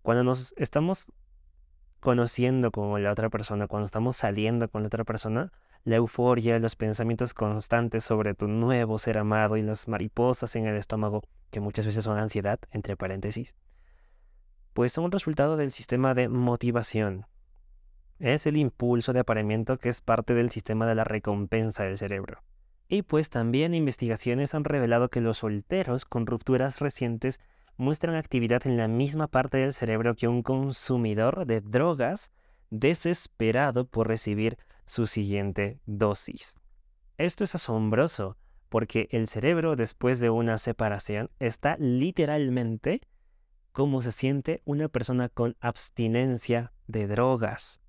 Cuando 0.00 0.24
nos 0.24 0.54
estamos 0.56 1.12
conociendo 2.02 2.72
con 2.72 3.00
la 3.00 3.12
otra 3.12 3.30
persona, 3.30 3.68
cuando 3.68 3.84
estamos 3.84 4.16
saliendo 4.16 4.68
con 4.68 4.82
la 4.82 4.88
otra 4.88 5.04
persona, 5.04 5.52
la 5.84 5.96
euforia, 5.96 6.58
los 6.58 6.74
pensamientos 6.74 7.32
constantes 7.32 8.02
sobre 8.02 8.34
tu 8.34 8.48
nuevo 8.48 8.98
ser 8.98 9.18
amado 9.18 9.56
y 9.56 9.62
las 9.62 9.86
mariposas 9.86 10.56
en 10.56 10.66
el 10.66 10.76
estómago, 10.76 11.22
que 11.52 11.60
muchas 11.60 11.86
veces 11.86 12.02
son 12.02 12.18
ansiedad, 12.18 12.58
entre 12.72 12.96
paréntesis, 12.96 13.54
pues 14.72 14.92
son 14.92 15.04
un 15.04 15.12
resultado 15.12 15.56
del 15.56 15.70
sistema 15.70 16.12
de 16.12 16.28
motivación. 16.28 17.26
Es 18.18 18.46
el 18.46 18.56
impulso 18.56 19.12
de 19.12 19.20
apareamiento 19.20 19.78
que 19.78 19.88
es 19.88 20.00
parte 20.00 20.34
del 20.34 20.50
sistema 20.50 20.88
de 20.88 20.96
la 20.96 21.04
recompensa 21.04 21.84
del 21.84 21.96
cerebro. 21.96 22.42
Y 22.88 23.02
pues 23.02 23.30
también 23.30 23.74
investigaciones 23.74 24.56
han 24.56 24.64
revelado 24.64 25.08
que 25.08 25.20
los 25.20 25.38
solteros 25.38 26.04
con 26.04 26.26
rupturas 26.26 26.80
recientes 26.80 27.40
muestran 27.76 28.14
actividad 28.14 28.66
en 28.66 28.76
la 28.76 28.88
misma 28.88 29.26
parte 29.26 29.58
del 29.58 29.72
cerebro 29.72 30.14
que 30.14 30.28
un 30.28 30.42
consumidor 30.42 31.46
de 31.46 31.60
drogas 31.60 32.32
desesperado 32.70 33.86
por 33.86 34.08
recibir 34.08 34.56
su 34.86 35.06
siguiente 35.06 35.80
dosis. 35.86 36.62
Esto 37.18 37.44
es 37.44 37.54
asombroso, 37.54 38.36
porque 38.68 39.08
el 39.10 39.26
cerebro 39.26 39.76
después 39.76 40.18
de 40.20 40.30
una 40.30 40.58
separación 40.58 41.30
está 41.38 41.76
literalmente 41.78 43.02
como 43.72 44.02
se 44.02 44.12
siente 44.12 44.62
una 44.64 44.88
persona 44.88 45.28
con 45.28 45.56
abstinencia 45.60 46.72
de 46.86 47.06
drogas, 47.06 47.80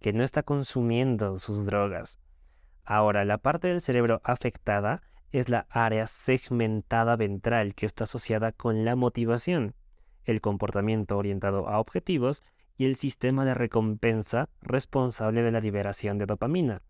que 0.00 0.12
no 0.12 0.22
está 0.22 0.42
consumiendo 0.42 1.38
sus 1.38 1.64
drogas. 1.64 2.18
Ahora, 2.84 3.24
la 3.24 3.38
parte 3.38 3.68
del 3.68 3.80
cerebro 3.80 4.20
afectada 4.24 5.02
es 5.32 5.48
la 5.48 5.66
área 5.70 6.06
segmentada 6.06 7.16
ventral 7.16 7.74
que 7.74 7.86
está 7.86 8.04
asociada 8.04 8.52
con 8.52 8.84
la 8.84 8.96
motivación, 8.96 9.74
el 10.24 10.40
comportamiento 10.40 11.16
orientado 11.16 11.68
a 11.68 11.78
objetivos 11.78 12.42
y 12.76 12.86
el 12.86 12.96
sistema 12.96 13.44
de 13.44 13.54
recompensa 13.54 14.48
responsable 14.60 15.42
de 15.42 15.52
la 15.52 15.60
liberación 15.60 16.18
de 16.18 16.26
dopamina. 16.26 16.82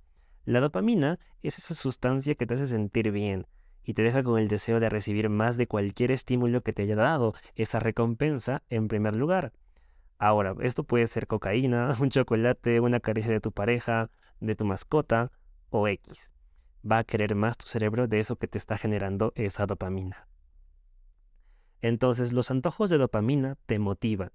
La 0.44 0.60
dopamina 0.60 1.18
es 1.42 1.58
esa 1.58 1.74
sustancia 1.74 2.34
que 2.34 2.46
te 2.46 2.54
hace 2.54 2.66
sentir 2.66 3.10
bien 3.10 3.46
y 3.84 3.94
te 3.94 4.02
deja 4.02 4.22
con 4.22 4.38
el 4.38 4.48
deseo 4.48 4.80
de 4.80 4.88
recibir 4.88 5.28
más 5.28 5.56
de 5.56 5.66
cualquier 5.66 6.12
estímulo 6.12 6.62
que 6.62 6.72
te 6.72 6.82
haya 6.82 6.96
dado 6.96 7.34
esa 7.54 7.80
recompensa 7.80 8.62
en 8.68 8.88
primer 8.88 9.16
lugar. 9.16 9.52
Ahora, 10.18 10.54
esto 10.60 10.84
puede 10.84 11.06
ser 11.06 11.26
cocaína, 11.26 11.96
un 12.00 12.10
chocolate, 12.10 12.80
una 12.80 13.00
caricia 13.00 13.32
de 13.32 13.40
tu 13.40 13.52
pareja, 13.52 14.10
de 14.40 14.54
tu 14.54 14.64
mascota 14.64 15.32
o 15.70 15.88
X. 15.88 16.30
Va 16.88 16.98
a 16.98 17.04
querer 17.04 17.34
más 17.34 17.58
tu 17.58 17.66
cerebro 17.66 18.08
de 18.08 18.20
eso 18.20 18.36
que 18.36 18.48
te 18.48 18.58
está 18.58 18.78
generando 18.78 19.32
esa 19.36 19.66
dopamina. 19.66 20.28
Entonces, 21.82 22.32
los 22.32 22.50
antojos 22.50 22.90
de 22.90 22.98
dopamina 22.98 23.56
te 23.66 23.78
motivan, 23.78 24.32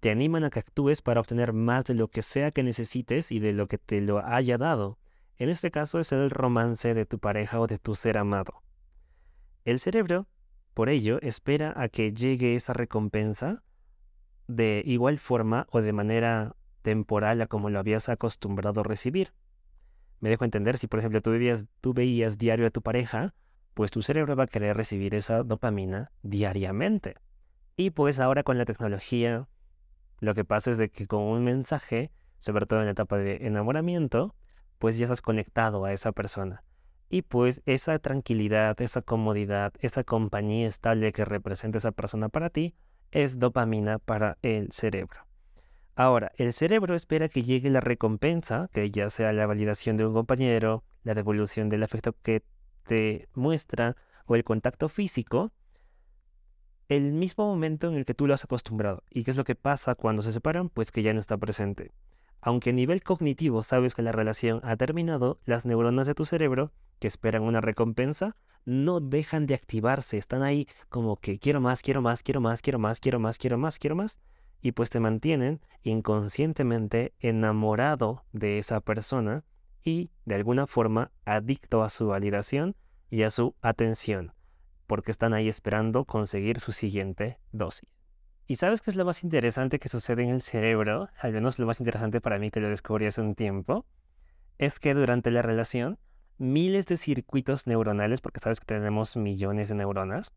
te 0.00 0.10
animan 0.10 0.44
a 0.44 0.50
que 0.50 0.58
actúes 0.58 1.02
para 1.02 1.20
obtener 1.20 1.52
más 1.52 1.84
de 1.84 1.94
lo 1.94 2.08
que 2.08 2.22
sea 2.22 2.50
que 2.50 2.62
necesites 2.62 3.30
y 3.30 3.38
de 3.38 3.52
lo 3.52 3.68
que 3.68 3.78
te 3.78 4.00
lo 4.00 4.18
haya 4.18 4.58
dado. 4.58 4.98
En 5.36 5.48
este 5.48 5.70
caso 5.70 6.00
es 6.00 6.12
el 6.12 6.30
romance 6.30 6.94
de 6.94 7.06
tu 7.06 7.18
pareja 7.18 7.60
o 7.60 7.66
de 7.66 7.78
tu 7.78 7.94
ser 7.94 8.18
amado. 8.18 8.62
El 9.64 9.78
cerebro, 9.78 10.26
por 10.74 10.88
ello, 10.88 11.20
espera 11.20 11.72
a 11.76 11.88
que 11.88 12.12
llegue 12.12 12.54
esa 12.54 12.72
recompensa 12.72 13.62
de 14.48 14.82
igual 14.84 15.18
forma 15.18 15.66
o 15.70 15.80
de 15.80 15.92
manera 15.92 16.56
temporal 16.82 17.40
a 17.40 17.46
como 17.46 17.70
lo 17.70 17.78
habías 17.78 18.08
acostumbrado 18.08 18.80
a 18.80 18.84
recibir. 18.84 19.32
Me 20.22 20.30
dejo 20.30 20.44
entender, 20.44 20.78
si 20.78 20.86
por 20.86 21.00
ejemplo 21.00 21.20
tú, 21.20 21.32
tú 21.80 21.94
veías 21.94 22.38
diario 22.38 22.64
a 22.64 22.70
tu 22.70 22.80
pareja, 22.80 23.34
pues 23.74 23.90
tu 23.90 24.02
cerebro 24.02 24.36
va 24.36 24.44
a 24.44 24.46
querer 24.46 24.76
recibir 24.76 25.16
esa 25.16 25.42
dopamina 25.42 26.12
diariamente. 26.22 27.16
Y 27.76 27.90
pues 27.90 28.20
ahora 28.20 28.44
con 28.44 28.56
la 28.56 28.64
tecnología, 28.64 29.48
lo 30.20 30.34
que 30.34 30.44
pasa 30.44 30.70
es 30.70 30.76
de 30.76 30.90
que 30.90 31.08
con 31.08 31.22
un 31.24 31.42
mensaje, 31.42 32.12
sobre 32.38 32.66
todo 32.66 32.78
en 32.78 32.84
la 32.84 32.92
etapa 32.92 33.18
de 33.18 33.48
enamoramiento, 33.48 34.36
pues 34.78 34.96
ya 34.96 35.06
estás 35.06 35.22
conectado 35.22 35.84
a 35.84 35.92
esa 35.92 36.12
persona. 36.12 36.62
Y 37.08 37.22
pues 37.22 37.60
esa 37.66 37.98
tranquilidad, 37.98 38.80
esa 38.80 39.02
comodidad, 39.02 39.72
esa 39.80 40.04
compañía 40.04 40.68
estable 40.68 41.10
que 41.10 41.24
representa 41.24 41.78
esa 41.78 41.90
persona 41.90 42.28
para 42.28 42.48
ti, 42.48 42.76
es 43.10 43.40
dopamina 43.40 43.98
para 43.98 44.38
el 44.42 44.70
cerebro. 44.70 45.26
Ahora, 45.94 46.32
el 46.36 46.52
cerebro 46.54 46.94
espera 46.94 47.28
que 47.28 47.42
llegue 47.42 47.68
la 47.68 47.80
recompensa, 47.80 48.68
que 48.72 48.90
ya 48.90 49.10
sea 49.10 49.32
la 49.32 49.46
validación 49.46 49.96
de 49.96 50.06
un 50.06 50.14
compañero, 50.14 50.84
la 51.02 51.14
devolución 51.14 51.68
del 51.68 51.82
afecto 51.82 52.14
que 52.22 52.42
te 52.84 53.28
muestra 53.34 53.96
o 54.26 54.34
el 54.34 54.44
contacto 54.44 54.88
físico, 54.88 55.52
el 56.88 57.12
mismo 57.12 57.46
momento 57.46 57.88
en 57.88 57.94
el 57.96 58.04
que 58.06 58.14
tú 58.14 58.26
lo 58.26 58.34
has 58.34 58.44
acostumbrado. 58.44 59.02
¿Y 59.10 59.24
qué 59.24 59.30
es 59.32 59.36
lo 59.36 59.44
que 59.44 59.54
pasa 59.54 59.94
cuando 59.94 60.22
se 60.22 60.32
separan? 60.32 60.70
Pues 60.70 60.90
que 60.90 61.02
ya 61.02 61.12
no 61.12 61.20
está 61.20 61.36
presente. 61.36 61.92
Aunque 62.40 62.70
a 62.70 62.72
nivel 62.72 63.02
cognitivo 63.02 63.62
sabes 63.62 63.94
que 63.94 64.02
la 64.02 64.12
relación 64.12 64.60
ha 64.64 64.76
terminado, 64.76 65.40
las 65.44 65.64
neuronas 65.64 66.06
de 66.06 66.14
tu 66.14 66.24
cerebro, 66.24 66.72
que 66.98 67.06
esperan 67.06 67.42
una 67.42 67.60
recompensa, 67.60 68.36
no 68.64 69.00
dejan 69.00 69.46
de 69.46 69.54
activarse, 69.54 70.18
están 70.18 70.42
ahí 70.42 70.66
como 70.88 71.16
que 71.16 71.38
quiero 71.38 71.60
más, 71.60 71.82
quiero 71.82 72.00
más, 72.00 72.22
quiero 72.22 72.40
más, 72.40 72.62
quiero 72.62 72.78
más, 72.78 73.00
quiero 73.00 73.20
más, 73.20 73.38
quiero 73.38 73.58
más, 73.58 73.78
quiero 73.78 73.96
más, 73.96 74.20
y 74.62 74.72
pues 74.72 74.88
te 74.90 75.00
mantienen 75.00 75.60
inconscientemente 75.82 77.12
enamorado 77.18 78.24
de 78.32 78.58
esa 78.58 78.80
persona 78.80 79.44
y 79.84 80.10
de 80.24 80.36
alguna 80.36 80.66
forma 80.66 81.10
adicto 81.24 81.82
a 81.82 81.90
su 81.90 82.06
validación 82.06 82.76
y 83.10 83.24
a 83.24 83.30
su 83.30 83.56
atención, 83.60 84.32
porque 84.86 85.10
están 85.10 85.34
ahí 85.34 85.48
esperando 85.48 86.04
conseguir 86.04 86.60
su 86.60 86.72
siguiente 86.72 87.38
dosis. 87.50 87.88
¿Y 88.46 88.56
sabes 88.56 88.80
qué 88.80 88.90
es 88.90 88.96
lo 88.96 89.04
más 89.04 89.24
interesante 89.24 89.78
que 89.78 89.88
sucede 89.88 90.22
en 90.22 90.30
el 90.30 90.42
cerebro? 90.42 91.08
Al 91.18 91.32
menos 91.32 91.58
lo 91.58 91.66
más 91.66 91.80
interesante 91.80 92.20
para 92.20 92.38
mí 92.38 92.50
que 92.50 92.60
lo 92.60 92.68
descubrí 92.68 93.06
hace 93.06 93.20
un 93.20 93.34
tiempo. 93.34 93.86
Es 94.58 94.78
que 94.78 94.94
durante 94.94 95.30
la 95.30 95.42
relación, 95.42 95.98
miles 96.38 96.86
de 96.86 96.96
circuitos 96.96 97.66
neuronales, 97.66 98.20
porque 98.20 98.40
sabes 98.40 98.60
que 98.60 98.66
tenemos 98.66 99.16
millones 99.16 99.68
de 99.68 99.76
neuronas, 99.76 100.34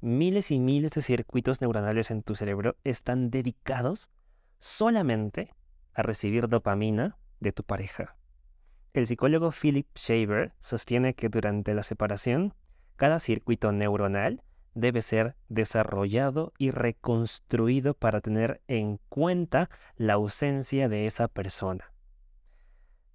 miles 0.00 0.50
y 0.50 0.58
miles 0.58 0.92
de 0.92 1.02
circuitos 1.02 1.60
neuronales 1.60 2.10
en 2.10 2.22
tu 2.22 2.34
cerebro 2.34 2.76
están 2.84 3.30
dedicados 3.30 4.10
solamente 4.58 5.54
a 5.94 6.02
recibir 6.02 6.48
dopamina 6.48 7.16
de 7.40 7.52
tu 7.52 7.62
pareja. 7.62 8.16
El 8.92 9.06
psicólogo 9.06 9.50
Philip 9.50 9.86
Shaver 9.94 10.54
sostiene 10.58 11.14
que 11.14 11.28
durante 11.28 11.74
la 11.74 11.82
separación, 11.82 12.54
cada 12.96 13.20
circuito 13.20 13.72
neuronal 13.72 14.42
debe 14.74 15.02
ser 15.02 15.36
desarrollado 15.48 16.52
y 16.58 16.70
reconstruido 16.70 17.94
para 17.94 18.20
tener 18.20 18.62
en 18.68 18.98
cuenta 19.08 19.70
la 19.96 20.14
ausencia 20.14 20.88
de 20.88 21.06
esa 21.06 21.28
persona. 21.28 21.92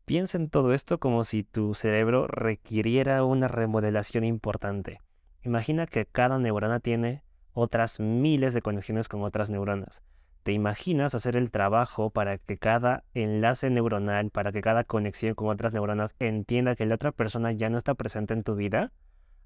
Piensa 0.06 0.38
en 0.38 0.50
todo 0.50 0.74
esto 0.74 1.00
como 1.00 1.24
si 1.24 1.44
tu 1.44 1.74
cerebro 1.74 2.28
requiriera 2.28 3.24
una 3.24 3.48
remodelación 3.48 4.24
importante. 4.24 5.00
Imagina 5.44 5.88
que 5.88 6.06
cada 6.06 6.38
neurona 6.38 6.80
tiene 6.80 7.24
otras 7.54 8.00
miles 8.00 8.54
de 8.54 8.62
conexiones 8.62 9.08
con 9.08 9.24
otras 9.24 9.50
neuronas. 9.50 10.04
¿Te 10.44 10.52
imaginas 10.52 11.16
hacer 11.16 11.36
el 11.36 11.50
trabajo 11.50 12.12
para 12.12 12.38
que 12.38 12.58
cada 12.58 13.04
enlace 13.16 13.70
neuronal, 13.72 14.30
para 14.30 14.52
que 14.52 14.62
cada 14.62 14.84
conexión 14.84 15.34
con 15.34 15.50
otras 15.50 15.74
neuronas 15.74 16.16
entienda 16.20 16.76
que 16.76 16.86
la 16.86 16.96
otra 16.96 17.12
persona 17.12 17.52
ya 17.52 17.70
no 17.70 17.80
está 17.80 17.96
presente 17.96 18.36
en 18.36 18.44
tu 18.44 18.56
vida? 18.56 18.92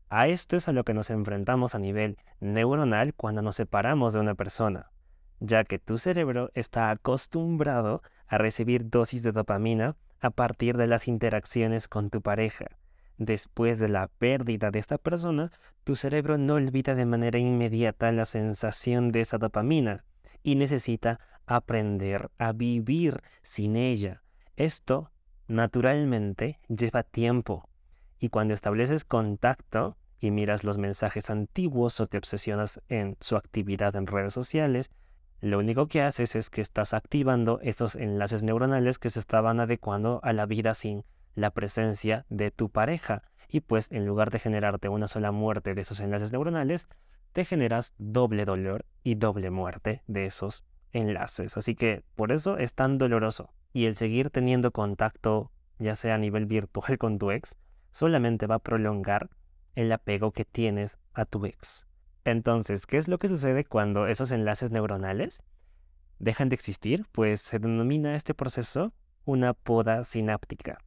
A 0.10 0.28
esto 0.28 0.58
es 0.58 0.68
a 0.68 0.74
lo 0.74 0.84
que 0.84 0.94
nos 0.94 1.10
enfrentamos 1.10 1.76
a 1.76 1.80
nivel 1.80 2.18
neuronal 2.42 3.14
cuando 3.14 3.42
nos 3.42 3.56
separamos 3.56 4.14
de 4.14 4.20
una 4.20 4.36
persona, 4.36 4.92
ya 5.40 5.64
que 5.64 5.80
tu 5.80 5.98
cerebro 5.98 6.52
está 6.54 6.92
acostumbrado 6.92 8.02
a 8.28 8.38
recibir 8.38 8.90
dosis 8.90 9.24
de 9.24 9.32
dopamina 9.32 9.96
a 10.20 10.30
partir 10.30 10.76
de 10.76 10.88
las 10.88 11.08
interacciones 11.08 11.88
con 11.88 12.10
tu 12.10 12.22
pareja. 12.22 12.68
Después 13.18 13.80
de 13.80 13.88
la 13.88 14.08
pérdida 14.08 14.72
de 14.72 14.80
esta 14.80 14.98
persona, 14.98 15.52
tu 15.84 15.96
cerebro 15.96 16.38
no 16.38 16.56
olvida 16.56 16.96
de 16.96 17.06
manera 17.06 17.40
inmediata 17.40 18.12
la 18.12 18.26
sensación 18.26 19.12
de 19.12 19.22
esa 19.22 19.38
dopamina 19.38 20.04
y 20.44 20.56
necesita 20.56 21.20
aprender 21.46 22.30
a 22.38 22.52
vivir 22.52 23.22
sin 23.42 23.76
ella. 23.76 24.22
Esto, 24.58 25.12
naturalmente, 25.48 26.60
lleva 26.68 27.04
tiempo 27.04 27.70
y 28.20 28.30
cuando 28.30 28.54
estableces 28.54 29.06
contacto 29.06 29.98
y 30.20 30.32
miras 30.32 30.64
los 30.64 30.78
mensajes 30.78 31.30
antiguos 31.30 32.00
o 32.00 32.08
te 32.08 32.18
obsesionas 32.18 32.82
en 32.90 33.18
su 33.20 33.36
actividad 33.36 33.96
en 33.96 34.08
redes 34.08 34.34
sociales, 34.34 34.90
lo 35.42 35.60
único 35.60 35.88
que 35.88 36.02
haces 36.02 36.36
es 36.36 36.50
que 36.50 36.62
estás 36.62 36.94
activando 36.94 37.60
esos 37.62 37.96
enlaces 37.96 38.42
neuronales 38.42 38.98
que 38.98 39.10
se 39.10 39.20
estaban 39.20 39.60
adecuando 39.60 40.20
a 40.24 40.34
la 40.34 40.46
vida 40.46 40.74
sin 40.74 41.04
la 41.36 41.52
presencia 41.52 42.26
de 42.30 42.52
tu 42.52 42.70
pareja. 42.70 43.24
Y 43.48 43.60
pues 43.60 43.92
en 43.92 44.06
lugar 44.06 44.32
de 44.32 44.40
generarte 44.40 44.90
una 44.90 45.08
sola 45.08 45.32
muerte 45.32 45.76
de 45.76 45.82
esos 45.82 46.00
enlaces 46.00 46.32
neuronales, 46.32 46.88
te 47.32 47.46
generas 47.46 47.94
doble 47.98 48.46
dolor 48.46 48.86
y 49.04 49.16
doble 49.16 49.52
muerte 49.52 50.02
de 50.08 50.26
esos 50.26 50.66
enlaces. 50.94 51.58
Así 51.58 51.76
que 51.76 52.04
por 52.16 52.32
eso 52.32 52.58
es 52.58 52.74
tan 52.74 52.98
doloroso. 52.98 53.54
Y 53.74 53.86
el 53.86 53.96
seguir 53.96 54.30
teniendo 54.30 54.72
contacto, 54.72 55.52
ya 55.78 55.96
sea 55.96 56.16
a 56.16 56.18
nivel 56.18 56.46
virtual 56.46 56.98
con 56.98 57.20
tu 57.20 57.32
ex, 57.32 57.56
solamente 57.92 58.48
va 58.48 58.56
a 58.56 58.60
prolongar 58.60 59.30
el 59.76 59.92
apego 59.92 60.32
que 60.32 60.46
tienes 60.46 60.98
a 61.14 61.26
tu 61.26 61.46
ex. 61.46 61.86
Entonces, 62.24 62.88
¿qué 62.88 62.98
es 62.98 63.08
lo 63.08 63.20
que 63.20 63.28
sucede 63.28 63.66
cuando 63.66 64.08
esos 64.08 64.32
enlaces 64.32 64.72
neuronales 64.72 65.44
dejan 66.18 66.50
de 66.50 66.56
existir? 66.56 67.06
Pues 67.12 67.42
se 67.42 67.60
denomina 67.60 68.16
este 68.16 68.34
proceso 68.34 68.94
una 69.26 69.54
poda 69.54 70.04
sináptica, 70.04 70.78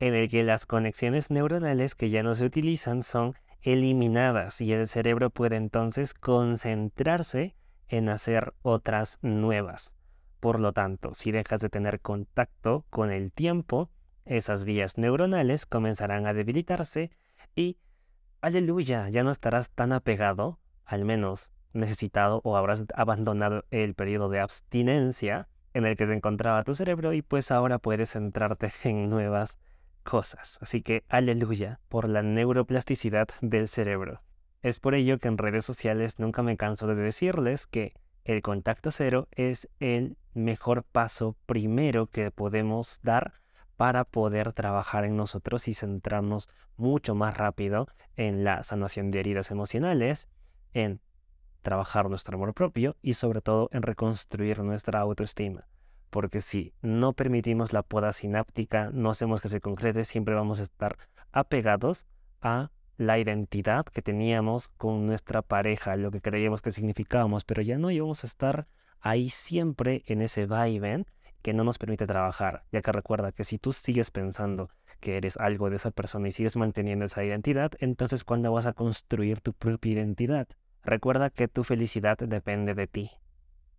en 0.00 0.14
el 0.14 0.28
que 0.28 0.44
las 0.44 0.66
conexiones 0.66 1.30
neuronales 1.30 1.94
que 1.94 2.10
ya 2.10 2.22
no 2.22 2.34
se 2.34 2.44
utilizan 2.44 3.02
son 3.02 3.34
eliminadas 3.62 4.60
y 4.60 4.72
el 4.72 4.86
cerebro 4.86 5.30
puede 5.30 5.56
entonces 5.56 6.14
concentrarse 6.14 7.56
en 7.88 8.08
hacer 8.08 8.54
otras 8.62 9.18
nuevas. 9.22 9.92
Por 10.40 10.60
lo 10.60 10.72
tanto, 10.72 11.14
si 11.14 11.32
dejas 11.32 11.60
de 11.60 11.68
tener 11.68 12.00
contacto 12.00 12.84
con 12.90 13.10
el 13.10 13.32
tiempo, 13.32 13.90
esas 14.24 14.64
vías 14.64 14.98
neuronales 14.98 15.66
comenzarán 15.66 16.26
a 16.26 16.34
debilitarse 16.34 17.10
Y, 17.54 17.78
aleluya, 18.40 19.08
ya 19.08 19.22
no 19.22 19.30
estarás 19.30 19.70
tan 19.70 19.92
apegado, 19.92 20.58
al 20.84 21.04
menos 21.04 21.52
necesitado 21.72 22.40
o 22.44 22.56
habrás 22.56 22.84
abandonado 22.94 23.64
el 23.70 23.94
periodo 23.94 24.28
de 24.28 24.40
abstinencia 24.40 25.48
en 25.74 25.86
el 25.86 25.96
que 25.96 26.06
se 26.06 26.14
encontraba 26.14 26.64
tu 26.64 26.74
cerebro 26.74 27.12
y 27.12 27.22
pues 27.22 27.50
ahora 27.50 27.78
puedes 27.78 28.12
centrarte 28.12 28.72
en 28.84 29.10
nuevas 29.10 29.58
cosas. 30.06 30.58
Así 30.62 30.80
que 30.80 31.04
aleluya 31.08 31.80
por 31.90 32.08
la 32.08 32.22
neuroplasticidad 32.22 33.28
del 33.42 33.68
cerebro. 33.68 34.22
Es 34.62 34.80
por 34.80 34.94
ello 34.94 35.18
que 35.18 35.28
en 35.28 35.36
redes 35.36 35.66
sociales 35.66 36.18
nunca 36.18 36.42
me 36.42 36.56
canso 36.56 36.86
de 36.86 36.94
decirles 36.94 37.66
que 37.66 37.92
el 38.24 38.40
contacto 38.40 38.90
cero 38.90 39.28
es 39.32 39.68
el 39.78 40.16
mejor 40.32 40.82
paso 40.82 41.36
primero 41.46 42.06
que 42.06 42.30
podemos 42.30 43.00
dar 43.02 43.34
para 43.76 44.04
poder 44.04 44.52
trabajar 44.52 45.04
en 45.04 45.16
nosotros 45.16 45.68
y 45.68 45.74
centrarnos 45.74 46.48
mucho 46.76 47.14
más 47.14 47.36
rápido 47.36 47.88
en 48.16 48.42
la 48.42 48.62
sanación 48.62 49.10
de 49.10 49.20
heridas 49.20 49.50
emocionales, 49.50 50.28
en 50.72 51.00
trabajar 51.62 52.08
nuestro 52.08 52.36
amor 52.36 52.54
propio 52.54 52.96
y 53.02 53.14
sobre 53.14 53.42
todo 53.42 53.68
en 53.72 53.82
reconstruir 53.82 54.60
nuestra 54.62 55.00
autoestima. 55.00 55.66
Porque 56.10 56.40
si 56.40 56.72
no 56.82 57.12
permitimos 57.12 57.72
la 57.72 57.82
poda 57.82 58.12
sináptica, 58.12 58.90
no 58.92 59.10
hacemos 59.10 59.40
que 59.40 59.48
se 59.48 59.60
concrete, 59.60 60.04
siempre 60.04 60.34
vamos 60.34 60.60
a 60.60 60.64
estar 60.64 60.96
apegados 61.32 62.06
a 62.40 62.70
la 62.96 63.18
identidad 63.18 63.84
que 63.84 64.02
teníamos 64.02 64.68
con 64.68 65.06
nuestra 65.06 65.42
pareja, 65.42 65.96
lo 65.96 66.10
que 66.10 66.20
creíamos 66.20 66.62
que 66.62 66.70
significábamos, 66.70 67.44
pero 67.44 67.62
ya 67.62 67.78
no 67.78 67.90
íbamos 67.90 68.24
a 68.24 68.26
estar 68.26 68.66
ahí 69.00 69.28
siempre 69.28 70.02
en 70.06 70.22
ese 70.22 70.46
vaivén 70.46 71.06
que 71.42 71.52
no 71.52 71.62
nos 71.62 71.78
permite 71.78 72.06
trabajar, 72.06 72.64
ya 72.72 72.82
que 72.82 72.90
recuerda 72.90 73.32
que 73.32 73.44
si 73.44 73.58
tú 73.58 73.72
sigues 73.72 74.10
pensando 74.10 74.70
que 75.00 75.16
eres 75.16 75.36
algo 75.36 75.70
de 75.70 75.76
esa 75.76 75.90
persona 75.90 76.28
y 76.28 76.32
sigues 76.32 76.56
manteniendo 76.56 77.04
esa 77.04 77.22
identidad, 77.22 77.72
entonces 77.78 78.24
¿cuándo 78.24 78.50
vas 78.52 78.66
a 78.66 78.72
construir 78.72 79.40
tu 79.40 79.52
propia 79.52 79.92
identidad? 79.92 80.48
Recuerda 80.82 81.30
que 81.30 81.46
tu 81.48 81.62
felicidad 81.62 82.16
depende 82.18 82.74
de 82.74 82.86
ti. 82.86 83.10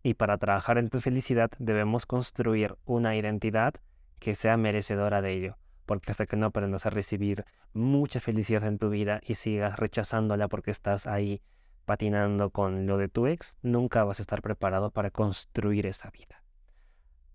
Y 0.07 0.13
para 0.13 0.37
trabajar 0.37 0.77
en 0.77 0.87
tu 0.87 1.01
felicidad 1.01 1.51
debemos 1.59 2.05
construir 2.05 2.77
una 2.85 3.17
identidad 3.17 3.73
que 4.19 4.35
sea 4.35 4.55
merecedora 4.55 5.21
de 5.21 5.33
ello 5.33 5.57
porque 5.85 6.11
hasta 6.11 6.25
que 6.25 6.37
no 6.37 6.45
aprendas 6.45 6.85
a 6.85 6.91
recibir 6.91 7.43
mucha 7.73 8.21
felicidad 8.21 8.63
en 8.63 8.77
tu 8.77 8.89
vida 8.89 9.19
y 9.21 9.33
sigas 9.33 9.75
rechazándola 9.77 10.47
porque 10.47 10.71
estás 10.71 11.07
ahí 11.07 11.41
patinando 11.83 12.51
con 12.51 12.87
lo 12.87 12.97
de 12.97 13.09
tu 13.09 13.27
ex, 13.27 13.57
nunca 13.61 14.05
vas 14.05 14.19
a 14.19 14.23
estar 14.23 14.41
preparado 14.41 14.91
para 14.91 15.11
construir 15.11 15.85
esa 15.85 16.09
vida. 16.09 16.41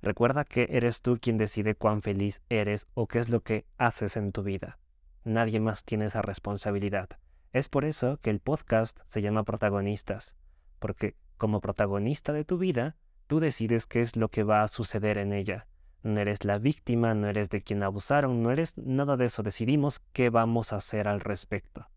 Recuerda 0.00 0.44
que 0.46 0.68
eres 0.70 1.02
tú 1.02 1.18
quien 1.20 1.36
decide 1.36 1.74
cuán 1.74 2.00
feliz 2.00 2.40
eres 2.48 2.86
o 2.94 3.06
qué 3.06 3.18
es 3.18 3.28
lo 3.28 3.40
que 3.42 3.66
haces 3.76 4.16
en 4.16 4.32
tu 4.32 4.42
vida. 4.44 4.78
Nadie 5.24 5.60
más 5.60 5.84
tiene 5.84 6.06
esa 6.06 6.22
responsabilidad. 6.22 7.10
Es 7.52 7.68
por 7.68 7.84
eso 7.84 8.16
que 8.22 8.30
el 8.30 8.40
podcast 8.40 8.98
se 9.08 9.20
llama 9.20 9.44
Protagonistas, 9.44 10.36
porque 10.78 11.16
como 11.42 11.60
protagonista 11.60 12.32
de 12.32 12.44
tu 12.44 12.56
vida, 12.56 12.94
tú 13.26 13.40
decides 13.40 13.86
qué 13.86 14.00
es 14.00 14.14
lo 14.14 14.28
que 14.28 14.44
va 14.44 14.62
a 14.62 14.68
suceder 14.68 15.18
en 15.18 15.32
ella 15.32 15.66
no 16.02 16.20
eres 16.20 16.44
la 16.44 16.58
víctima, 16.58 17.14
no 17.14 17.28
eres 17.28 17.48
de 17.50 17.60
quien 17.60 17.82
abusaron, 17.82 18.42
no 18.42 18.50
eres 18.50 18.76
nada 18.76 19.16
de 19.16 19.26
eso. 19.26 19.42
Decidimos 19.42 20.00
qué 20.12 20.30
vamos 20.30 20.72
a 20.72 20.76
hacer 20.76 21.08
al 21.08 21.20
respecto. 21.20 21.88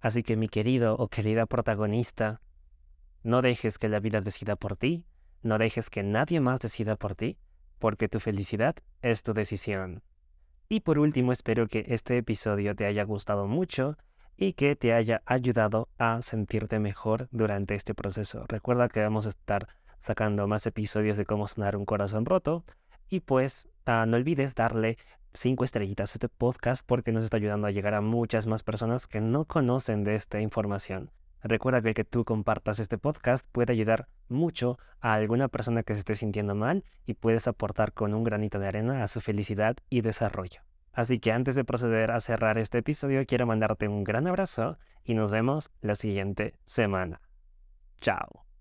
Así 0.00 0.22
que 0.22 0.36
mi 0.36 0.48
querido 0.48 0.96
o 0.96 1.08
querida 1.08 1.46
protagonista, 1.46 2.40
no 3.22 3.40
dejes 3.40 3.78
que 3.78 3.88
la 3.88 4.00
vida 4.00 4.20
decida 4.20 4.56
por 4.56 4.76
ti, 4.76 5.04
no 5.42 5.58
dejes 5.58 5.90
que 5.90 6.02
nadie 6.02 6.40
más 6.40 6.60
decida 6.60 6.96
por 6.96 7.14
ti, 7.14 7.38
porque 7.78 8.08
tu 8.08 8.18
felicidad 8.18 8.76
es 9.00 9.22
tu 9.22 9.32
decisión. 9.32 10.02
Y 10.68 10.80
por 10.80 10.98
último, 10.98 11.32
espero 11.32 11.68
que 11.68 11.84
este 11.88 12.16
episodio 12.16 12.74
te 12.74 12.86
haya 12.86 13.04
gustado 13.04 13.46
mucho 13.46 13.96
y 14.36 14.54
que 14.54 14.76
te 14.76 14.92
haya 14.92 15.22
ayudado 15.26 15.88
a 15.98 16.20
sentirte 16.22 16.78
mejor 16.78 17.28
durante 17.30 17.74
este 17.74 17.94
proceso. 17.94 18.44
Recuerda 18.48 18.88
que 18.88 19.02
vamos 19.02 19.26
a 19.26 19.30
estar 19.30 19.68
sacando 20.00 20.46
más 20.48 20.66
episodios 20.66 21.16
de 21.16 21.24
cómo 21.24 21.46
sanar 21.46 21.76
un 21.76 21.84
corazón 21.84 22.24
roto 22.24 22.64
y 23.08 23.20
pues 23.20 23.68
ah, 23.86 24.04
no 24.06 24.16
olvides 24.16 24.54
darle 24.54 24.98
cinco 25.34 25.64
estrellitas 25.64 26.12
a 26.12 26.14
este 26.14 26.28
podcast 26.28 26.84
porque 26.86 27.12
nos 27.12 27.24
está 27.24 27.36
ayudando 27.36 27.66
a 27.66 27.70
llegar 27.70 27.94
a 27.94 28.00
muchas 28.00 28.46
más 28.46 28.62
personas 28.62 29.06
que 29.06 29.20
no 29.20 29.44
conocen 29.44 30.04
de 30.04 30.14
esta 30.14 30.40
información. 30.40 31.10
Recuerda 31.42 31.82
que 31.82 31.88
el 31.88 31.94
que 31.94 32.04
tú 32.04 32.24
compartas 32.24 32.78
este 32.78 32.98
podcast 32.98 33.46
puede 33.50 33.72
ayudar 33.72 34.08
mucho 34.28 34.78
a 35.00 35.14
alguna 35.14 35.48
persona 35.48 35.82
que 35.82 35.94
se 35.94 36.00
esté 36.00 36.14
sintiendo 36.14 36.54
mal 36.54 36.84
y 37.04 37.14
puedes 37.14 37.48
aportar 37.48 37.92
con 37.92 38.14
un 38.14 38.22
granito 38.22 38.58
de 38.60 38.68
arena 38.68 39.02
a 39.02 39.08
su 39.08 39.20
felicidad 39.20 39.76
y 39.90 40.02
desarrollo. 40.02 40.62
Así 40.92 41.18
que 41.18 41.32
antes 41.32 41.54
de 41.54 41.64
proceder 41.64 42.10
a 42.10 42.20
cerrar 42.20 42.58
este 42.58 42.78
episodio, 42.78 43.24
quiero 43.26 43.46
mandarte 43.46 43.88
un 43.88 44.04
gran 44.04 44.26
abrazo 44.26 44.78
y 45.04 45.14
nos 45.14 45.30
vemos 45.30 45.70
la 45.80 45.94
siguiente 45.94 46.54
semana. 46.64 47.20
Chao. 48.00 48.51